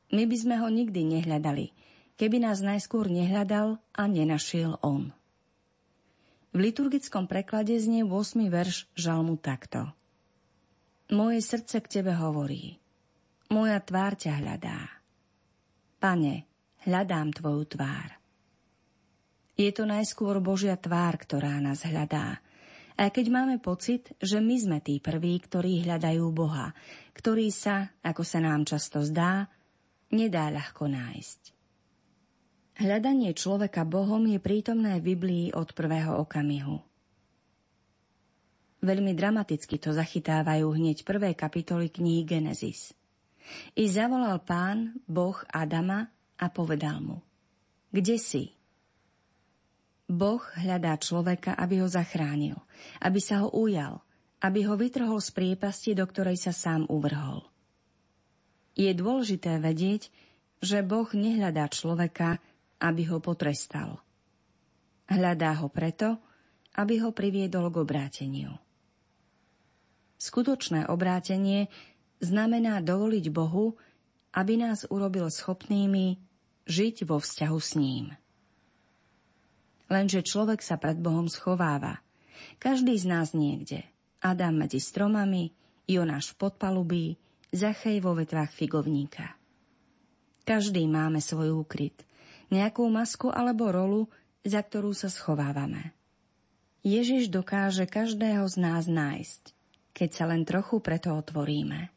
My 0.09 0.25
by 0.25 0.37
sme 0.37 0.55
ho 0.57 0.67
nikdy 0.71 1.05
nehľadali, 1.19 1.75
keby 2.17 2.41
nás 2.41 2.65
najskôr 2.65 3.11
nehľadal 3.11 3.77
a 3.93 4.03
nenašiel 4.09 4.81
on. 4.81 5.13
V 6.55 6.57
liturgickom 6.57 7.29
preklade 7.29 7.77
znie 7.77 8.01
8. 8.01 8.49
verš 8.49 8.89
žalmu 8.97 9.37
takto. 9.37 9.93
Moje 11.13 11.43
srdce 11.45 11.77
k 11.83 12.01
tebe 12.01 12.17
hovorí. 12.17 12.81
Moja 13.47 13.79
tvár 13.79 14.19
ťa 14.19 14.43
hľadá. 14.43 14.79
Pane, 16.03 16.43
hľadám 16.83 17.31
Tvoju 17.31 17.63
tvár. 17.79 18.09
Je 19.55 19.71
to 19.71 19.87
najskôr 19.87 20.43
Božia 20.43 20.75
tvár, 20.75 21.15
ktorá 21.15 21.63
nás 21.63 21.87
hľadá. 21.87 22.43
A 22.99 23.07
keď 23.07 23.31
máme 23.31 23.55
pocit, 23.63 24.11
že 24.19 24.43
my 24.43 24.55
sme 24.59 24.77
tí 24.83 24.99
prví, 24.99 25.39
ktorí 25.39 25.85
hľadajú 25.87 26.27
Boha, 26.35 26.75
ktorý 27.15 27.47
sa, 27.53 27.95
ako 28.03 28.25
sa 28.27 28.43
nám 28.43 28.67
často 28.67 28.99
zdá, 29.05 29.47
nedá 30.11 30.51
ľahko 30.51 30.91
nájsť. 30.91 31.41
Hľadanie 32.83 33.31
človeka 33.31 33.87
Bohom 33.87 34.27
je 34.27 34.43
prítomné 34.43 34.99
v 34.99 35.15
Biblii 35.15 35.45
od 35.55 35.71
prvého 35.71 36.19
okamihu. 36.19 36.83
Veľmi 38.83 39.15
dramaticky 39.17 39.81
to 39.81 39.95
zachytávajú 39.95 40.67
hneď 40.75 41.01
prvé 41.01 41.33
kapitoly 41.33 41.89
knihy 41.89 42.27
Genesis. 42.27 42.96
I 43.75 43.87
zavolal 43.87 44.43
pán, 44.43 44.99
Boh 45.07 45.37
Adama 45.51 46.07
a 46.37 46.45
povedal 46.51 47.01
mu, 47.01 47.17
kde 47.91 48.19
si? 48.19 48.57
Boh 50.07 50.39
hľadá 50.55 50.95
človeka, 50.95 51.55
aby 51.59 51.83
ho 51.83 51.87
zachránil, 51.91 52.55
aby 53.03 53.19
sa 53.19 53.43
ho 53.43 53.51
ujal, 53.51 53.99
aby 54.39 54.63
ho 54.63 54.79
vytrhol 54.79 55.19
z 55.19 55.35
priepasti, 55.35 55.91
do 55.97 56.07
ktorej 56.07 56.39
sa 56.39 56.55
sám 56.55 56.87
uvrhol. 56.87 57.43
Je 58.77 58.93
dôležité 58.93 59.57
vedieť, 59.59 60.13
že 60.61 60.85
Boh 60.85 61.09
nehľadá 61.11 61.67
človeka, 61.67 62.39
aby 62.77 63.09
ho 63.09 63.17
potrestal. 63.19 63.99
Hľadá 65.09 65.59
ho 65.59 65.67
preto, 65.67 66.21
aby 66.77 67.01
ho 67.01 67.09
priviedol 67.09 67.73
k 67.73 67.81
obráteniu. 67.81 68.53
Skutočné 70.17 70.89
obrátenie 70.89 71.69
znamená 72.19 72.81
dovoliť 72.81 73.25
Bohu, 73.29 73.77
aby 74.33 74.53
nás 74.59 74.85
urobil 74.89 75.29
schopnými 75.29 76.17
žiť 76.67 77.07
vo 77.07 77.17
vzťahu 77.17 77.59
s 77.59 77.71
ním. 77.79 78.13
Lenže 79.87 80.19
človek 80.21 80.59
sa 80.59 80.75
pred 80.75 80.99
Bohom 80.99 81.31
schováva. 81.31 82.03
Každý 82.59 82.93
z 82.99 83.05
nás 83.07 83.31
niekde. 83.31 83.87
Adam 84.19 84.67
medzi 84.67 84.83
stromami, 84.83 85.55
Jonáš 85.87 86.35
v 86.35 86.47
podpalubí, 86.47 87.07
Zachej 87.47 88.03
vo 88.03 88.11
vetvách 88.11 88.51
figovníka. 88.51 89.39
Každý 90.43 90.83
máme 90.83 91.23
svoj 91.23 91.63
úkryt, 91.63 92.03
nejakú 92.51 92.83
masku 92.91 93.31
alebo 93.31 93.71
rolu, 93.71 94.11
za 94.43 94.59
ktorú 94.59 94.91
sa 94.91 95.07
schovávame. 95.07 95.95
Ježiš 96.83 97.31
dokáže 97.31 97.87
každého 97.87 98.43
z 98.51 98.55
nás 98.59 98.87
nájsť, 98.87 99.55
keď 99.95 100.09
sa 100.11 100.23
len 100.27 100.43
trochu 100.43 100.83
preto 100.83 101.15
otvoríme. 101.15 101.96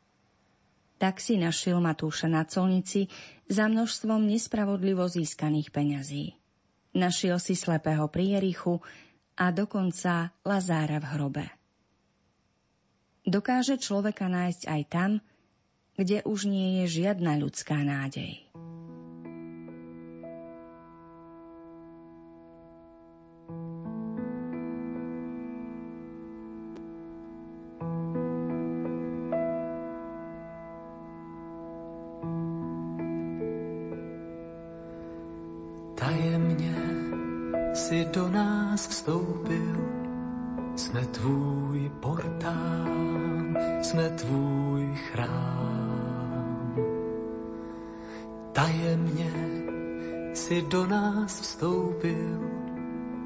Tak 1.01 1.17
si 1.17 1.41
našil 1.41 1.81
Matúša 1.81 2.29
na 2.29 2.45
colnici 2.45 3.09
za 3.49 3.73
množstvom 3.73 4.21
nespravodlivo 4.29 5.09
získaných 5.09 5.73
peňazí. 5.73 6.37
Našiel 6.93 7.41
si 7.41 7.57
slepého 7.57 8.05
pri 8.13 8.37
Jerichu 8.37 8.85
a 9.41 9.49
dokonca 9.49 10.37
Lazára 10.45 11.01
v 11.01 11.07
hrobe. 11.17 11.47
Dokáže 13.25 13.81
človeka 13.81 14.29
nájsť 14.29 14.63
aj 14.69 14.83
tam, 14.93 15.11
kde 15.97 16.21
už 16.29 16.53
nie 16.53 16.85
je 16.85 17.01
žiadna 17.01 17.41
ľudská 17.41 17.81
nádej. 17.81 18.50
Nás 38.81 38.89
vstoupil, 38.89 39.77
jsme 40.77 41.07
tvůj 41.07 41.91
portál, 42.01 42.89
jsme 43.83 44.09
tvůj 44.11 44.95
chrám 45.13 45.81
tajemně 48.53 49.33
si 50.35 50.63
do 50.63 50.87
nás 50.87 51.41
vstoupil. 51.41 52.41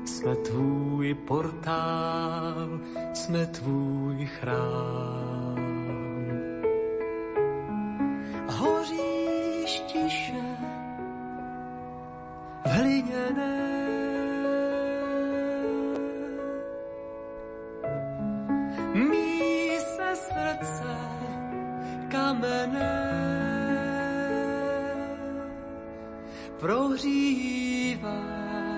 Jsme 0.04 0.36
tvůj 0.36 1.14
portál, 1.14 2.80
jsme 3.14 3.46
tvůj 3.46 4.26
chrám. 4.26 5.33
Prohříváš. 26.60 28.73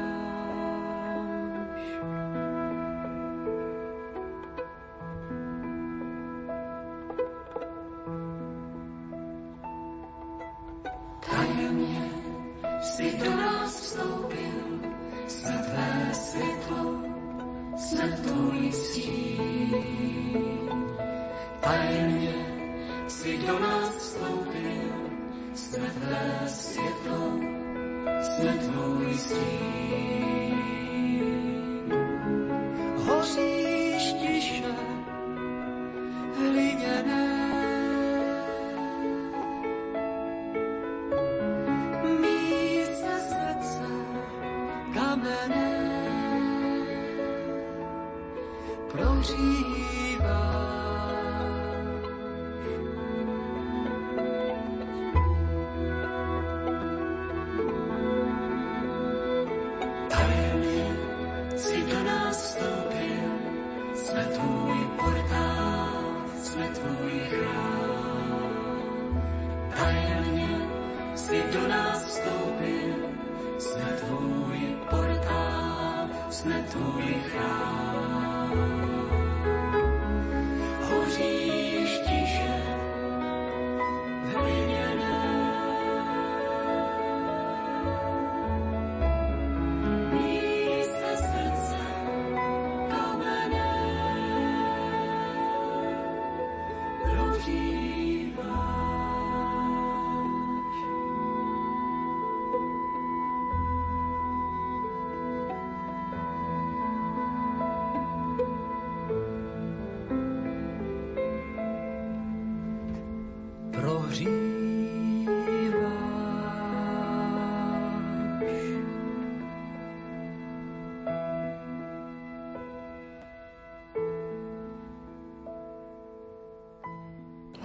tvoj 76.77 77.15
chrám. 77.31 77.86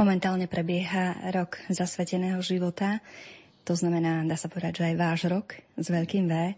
Momentálne 0.02 0.50
prebieha 0.50 1.30
rok 1.30 1.62
zasveteného 1.70 2.42
života. 2.42 3.06
To 3.70 3.78
znamená, 3.78 4.26
dá 4.26 4.34
sa 4.34 4.50
povedať, 4.50 4.82
že 4.82 4.88
aj 4.90 4.96
váš 4.98 5.22
rok 5.30 5.54
s 5.78 5.94
veľkým 5.94 6.26
V. 6.26 6.58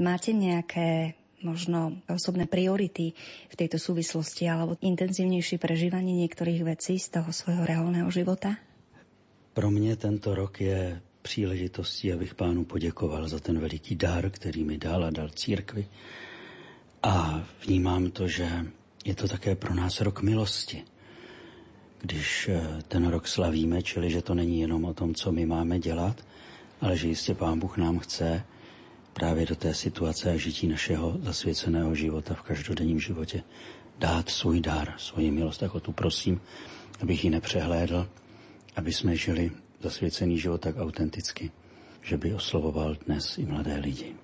Máte 0.00 0.32
nejaké 0.32 1.12
možno 1.44 2.00
osobné 2.08 2.48
priority 2.48 3.12
v 3.52 3.54
tejto 3.60 3.76
súvislosti 3.76 4.48
alebo 4.48 4.80
intenzívnejšie 4.80 5.60
prežívanie 5.60 6.16
niektorých 6.24 6.64
vecí 6.64 6.96
z 6.96 7.20
toho 7.20 7.28
svojho 7.28 7.60
reálneho 7.68 8.08
života? 8.08 8.56
Pro 9.52 9.68
mě 9.68 9.96
tento 9.96 10.34
rok 10.34 10.60
je 10.60 11.00
příležitostí, 11.22 12.12
abych 12.12 12.34
pánu 12.34 12.64
poděkoval 12.64 13.28
za 13.28 13.38
ten 13.38 13.60
veliký 13.60 14.00
dar, 14.00 14.30
který 14.30 14.64
mi 14.64 14.78
dal 14.78 15.04
a 15.04 15.10
dal 15.10 15.28
církvi. 15.28 15.86
A 17.02 17.44
vnímám 17.68 18.10
to, 18.10 18.28
že 18.28 18.48
je 19.04 19.14
to 19.14 19.28
také 19.28 19.60
pro 19.60 19.74
nás 19.74 20.00
rok 20.00 20.24
milosti 20.24 20.91
když 22.02 22.48
eh, 22.48 22.82
ten 22.88 23.06
rok 23.06 23.28
slavíme, 23.28 23.82
čili 23.82 24.10
že 24.10 24.22
to 24.22 24.34
není 24.34 24.60
jenom 24.60 24.84
o 24.84 24.94
tom, 24.94 25.14
co 25.14 25.32
my 25.32 25.46
máme 25.46 25.78
dělat, 25.78 26.26
ale 26.80 26.96
že 26.96 27.08
jistě 27.08 27.34
Pán 27.34 27.58
Bůh 27.58 27.78
nám 27.78 27.98
chce 27.98 28.44
právě 29.12 29.46
do 29.46 29.56
té 29.56 29.74
situace 29.74 30.30
a 30.30 30.36
žití 30.36 30.68
našeho 30.68 31.18
zasvěceného 31.22 31.94
života 31.94 32.34
v 32.34 32.42
každodenním 32.42 33.00
životě 33.00 33.42
dát 33.98 34.28
svůj 34.28 34.60
dar, 34.60 34.94
svoji 34.98 35.30
milost. 35.30 35.60
Tak 35.60 35.74
o 35.74 35.80
tu 35.80 35.92
prosím, 35.92 36.40
abych 37.00 37.24
ji 37.24 37.30
nepřehlédl, 37.30 38.08
aby 38.76 38.92
jsme 38.92 39.16
žili 39.16 39.50
zasvěcený 39.80 40.38
život 40.38 40.60
tak 40.60 40.76
autenticky, 40.76 41.50
že 42.02 42.16
by 42.16 42.34
oslovoval 42.34 42.96
dnes 43.06 43.38
i 43.38 43.46
mladé 43.46 43.76
lidi. 43.76 44.14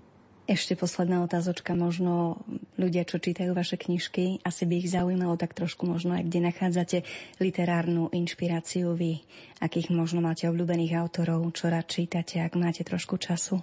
Ešte 0.48 0.80
posledná 0.80 1.20
otázočka, 1.20 1.76
možno 1.76 2.40
ľudia, 2.80 3.04
čo 3.04 3.20
čítajú 3.20 3.52
vaše 3.52 3.76
knižky, 3.76 4.40
asi 4.48 4.64
by 4.64 4.80
ich 4.80 4.88
zaujímalo 4.88 5.36
tak 5.36 5.52
trošku 5.52 5.84
možno 5.84 6.16
aj 6.16 6.24
kde 6.24 6.40
nachádzate 6.40 6.98
literárnu 7.36 8.08
inšpiráciu 8.16 8.96
vy, 8.96 9.20
akých 9.60 9.92
možno 9.92 10.24
máte 10.24 10.48
obľúbených 10.48 10.96
autorov, 10.96 11.44
čo 11.52 11.68
rád 11.68 11.92
čítate, 11.92 12.40
ak 12.40 12.56
máte 12.56 12.80
trošku 12.80 13.20
času. 13.20 13.60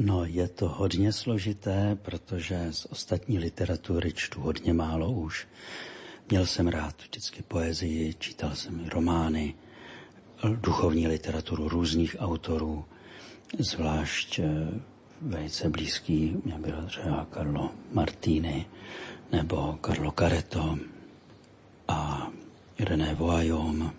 No, 0.00 0.24
je 0.24 0.48
to 0.48 0.68
hodně 0.68 1.12
složité, 1.12 1.98
protože 2.02 2.72
z 2.72 2.86
ostatní 2.90 3.38
literatury 3.38 4.12
čtu 4.12 4.40
hodně 4.40 4.72
málo 4.72 5.12
už. 5.12 5.48
Měl 6.30 6.46
jsem 6.46 6.68
rád 6.68 6.96
vždycky 7.02 7.42
poezii, 7.42 8.14
čítal 8.18 8.56
jsem 8.56 8.88
romány, 8.88 9.54
duchovní 10.60 11.08
literaturu 11.08 11.68
různých 11.68 12.16
autorů, 12.18 12.84
zvlášť 13.58 14.38
eh, 14.38 14.89
velice 15.20 15.68
blízký 15.68 16.36
mě 16.44 16.54
byl 16.58 16.84
třeba 16.86 17.26
Carlo 17.34 17.70
Martini 17.92 18.66
nebo 19.32 19.78
Carlo 19.86 20.12
Careto 20.18 20.78
a 21.88 22.28
René 22.78 23.14
Voajom. 23.14 23.92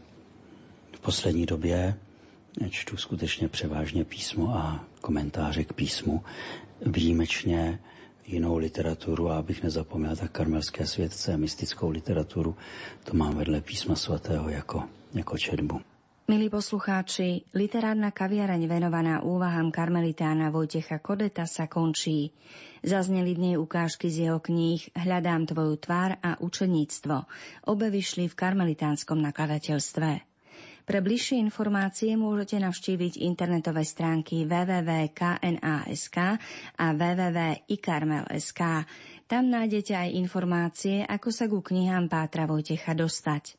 V 0.95 0.99
poslední 0.99 1.45
době 1.45 1.97
čtu 2.69 2.97
skutečně 2.97 3.47
převážně 3.47 4.05
písmo 4.05 4.55
a 4.55 4.85
komentáře 5.01 5.63
k 5.63 5.73
písmu, 5.73 6.23
výjimečně 6.85 7.79
jinou 8.27 8.57
literaturu 8.57 9.29
a 9.29 9.37
abych 9.37 9.63
nezapomněl 9.63 10.15
tak 10.15 10.31
karmelské 10.31 10.87
světce, 10.87 11.37
mystickou 11.37 11.89
literaturu, 11.89 12.55
to 13.03 13.13
mám 13.13 13.35
vedle 13.35 13.61
písma 13.61 13.95
svatého 13.95 14.49
jako, 14.49 14.83
jako 15.13 15.37
četbu. 15.37 15.81
Milí 16.31 16.47
poslucháči, 16.47 17.43
literárna 17.51 18.15
kaviareň 18.15 18.63
venovaná 18.63 19.19
úvahám 19.19 19.67
karmelitána 19.67 20.47
Vojtecha 20.47 21.03
Kodeta 21.03 21.43
sa 21.43 21.67
končí. 21.67 22.31
Zazneli 22.79 23.35
v 23.35 23.51
nej 23.51 23.55
ukážky 23.59 24.07
z 24.07 24.31
jeho 24.31 24.39
kníh 24.39 24.79
Hľadám 24.95 25.51
tvoju 25.51 25.75
tvár 25.83 26.23
a 26.23 26.39
učeníctvo. 26.39 27.15
Obe 27.67 27.91
vyšli 27.91 28.31
v 28.31 28.37
karmelitánskom 28.39 29.19
nakladateľstve. 29.19 30.09
Pre 30.87 30.99
bližšie 31.03 31.35
informácie 31.35 32.15
môžete 32.15 32.63
navštíviť 32.63 33.27
internetové 33.27 33.83
stránky 33.83 34.47
www.kna.sk 34.47 36.17
a 36.79 36.85
www.ikarmel.sk. 36.95 38.61
Tam 39.31 39.47
nájdete 39.47 39.95
aj 39.95 40.11
informácie, 40.11 41.07
ako 41.07 41.31
sa 41.31 41.47
ku 41.47 41.63
knihám 41.63 42.11
Pátra 42.11 42.43
Vojtecha 42.43 42.91
dostať. 42.91 43.55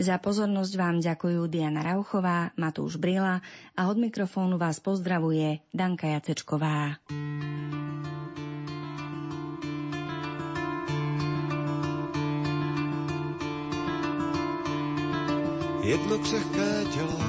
Za 0.00 0.16
pozornosť 0.16 0.72
vám 0.80 0.96
ďakujú 1.04 1.44
Diana 1.44 1.84
Rauchová, 1.84 2.56
Matúš 2.56 2.96
Brila 2.96 3.44
a 3.76 3.80
od 3.92 4.00
mikrofónu 4.00 4.56
vás 4.56 4.80
pozdravuje 4.80 5.60
Danka 5.76 6.08
Jacečková. 6.08 6.96
Jedno 15.84 16.16
křehké 16.18 16.70
tělo 16.96 17.20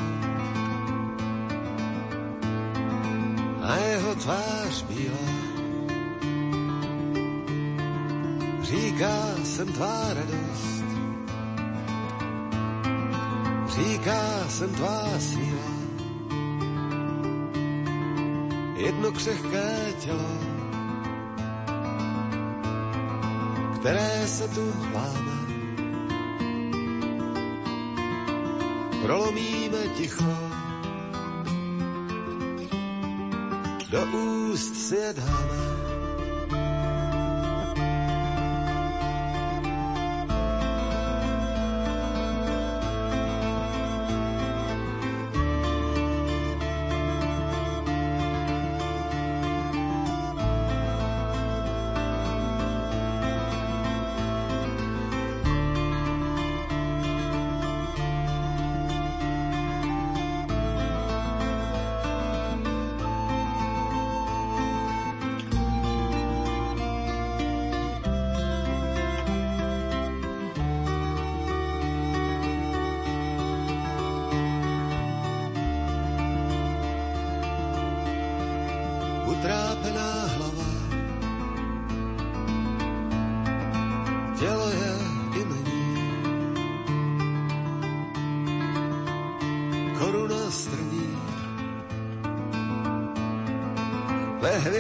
a 3.62 3.76
jeho 3.76 4.16
tvář 4.16 4.76
bílá. 4.88 5.41
Říká 8.72 9.36
jsem 9.44 9.74
tvá 9.74 10.14
radost, 10.14 10.84
říká 13.68 14.50
jsem 14.50 14.70
tvá 14.70 15.20
síla. 15.20 15.72
Jedno 18.76 19.12
křehké 19.12 19.94
tělo, 20.00 20.38
které 23.76 24.28
se 24.28 24.48
tu 24.48 24.74
láme. 24.94 25.42
Prolomíme 29.04 29.78
ticho, 29.98 30.34
do 33.90 34.06
úst 34.06 34.76
si 34.76 34.96
je 34.96 35.14
dáme. 35.14 35.71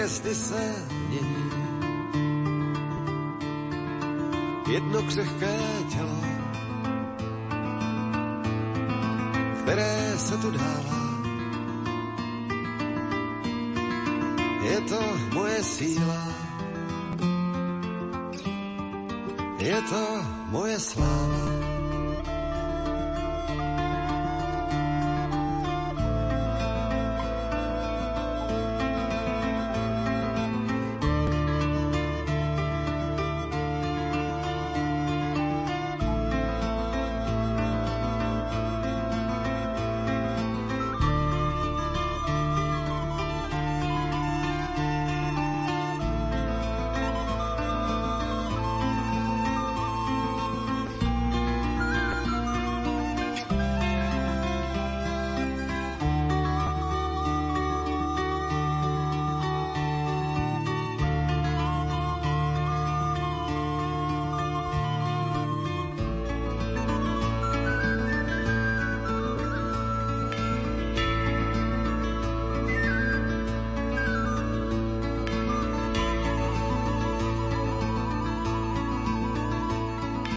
Hvězdy 0.01 0.35
se 0.35 0.75
mění. 1.09 1.51
Jedno 4.67 5.01
křehké 5.01 5.59
tělo, 5.89 6.21
které 9.61 10.13
se 10.17 10.37
tu 10.37 10.51
dává. 10.51 11.01
Je 14.63 14.81
to 14.81 15.01
moje 15.33 15.63
síla, 15.63 16.27
je 19.57 19.81
to 19.81 20.25
moje 20.49 20.79
sláva. 20.79 21.70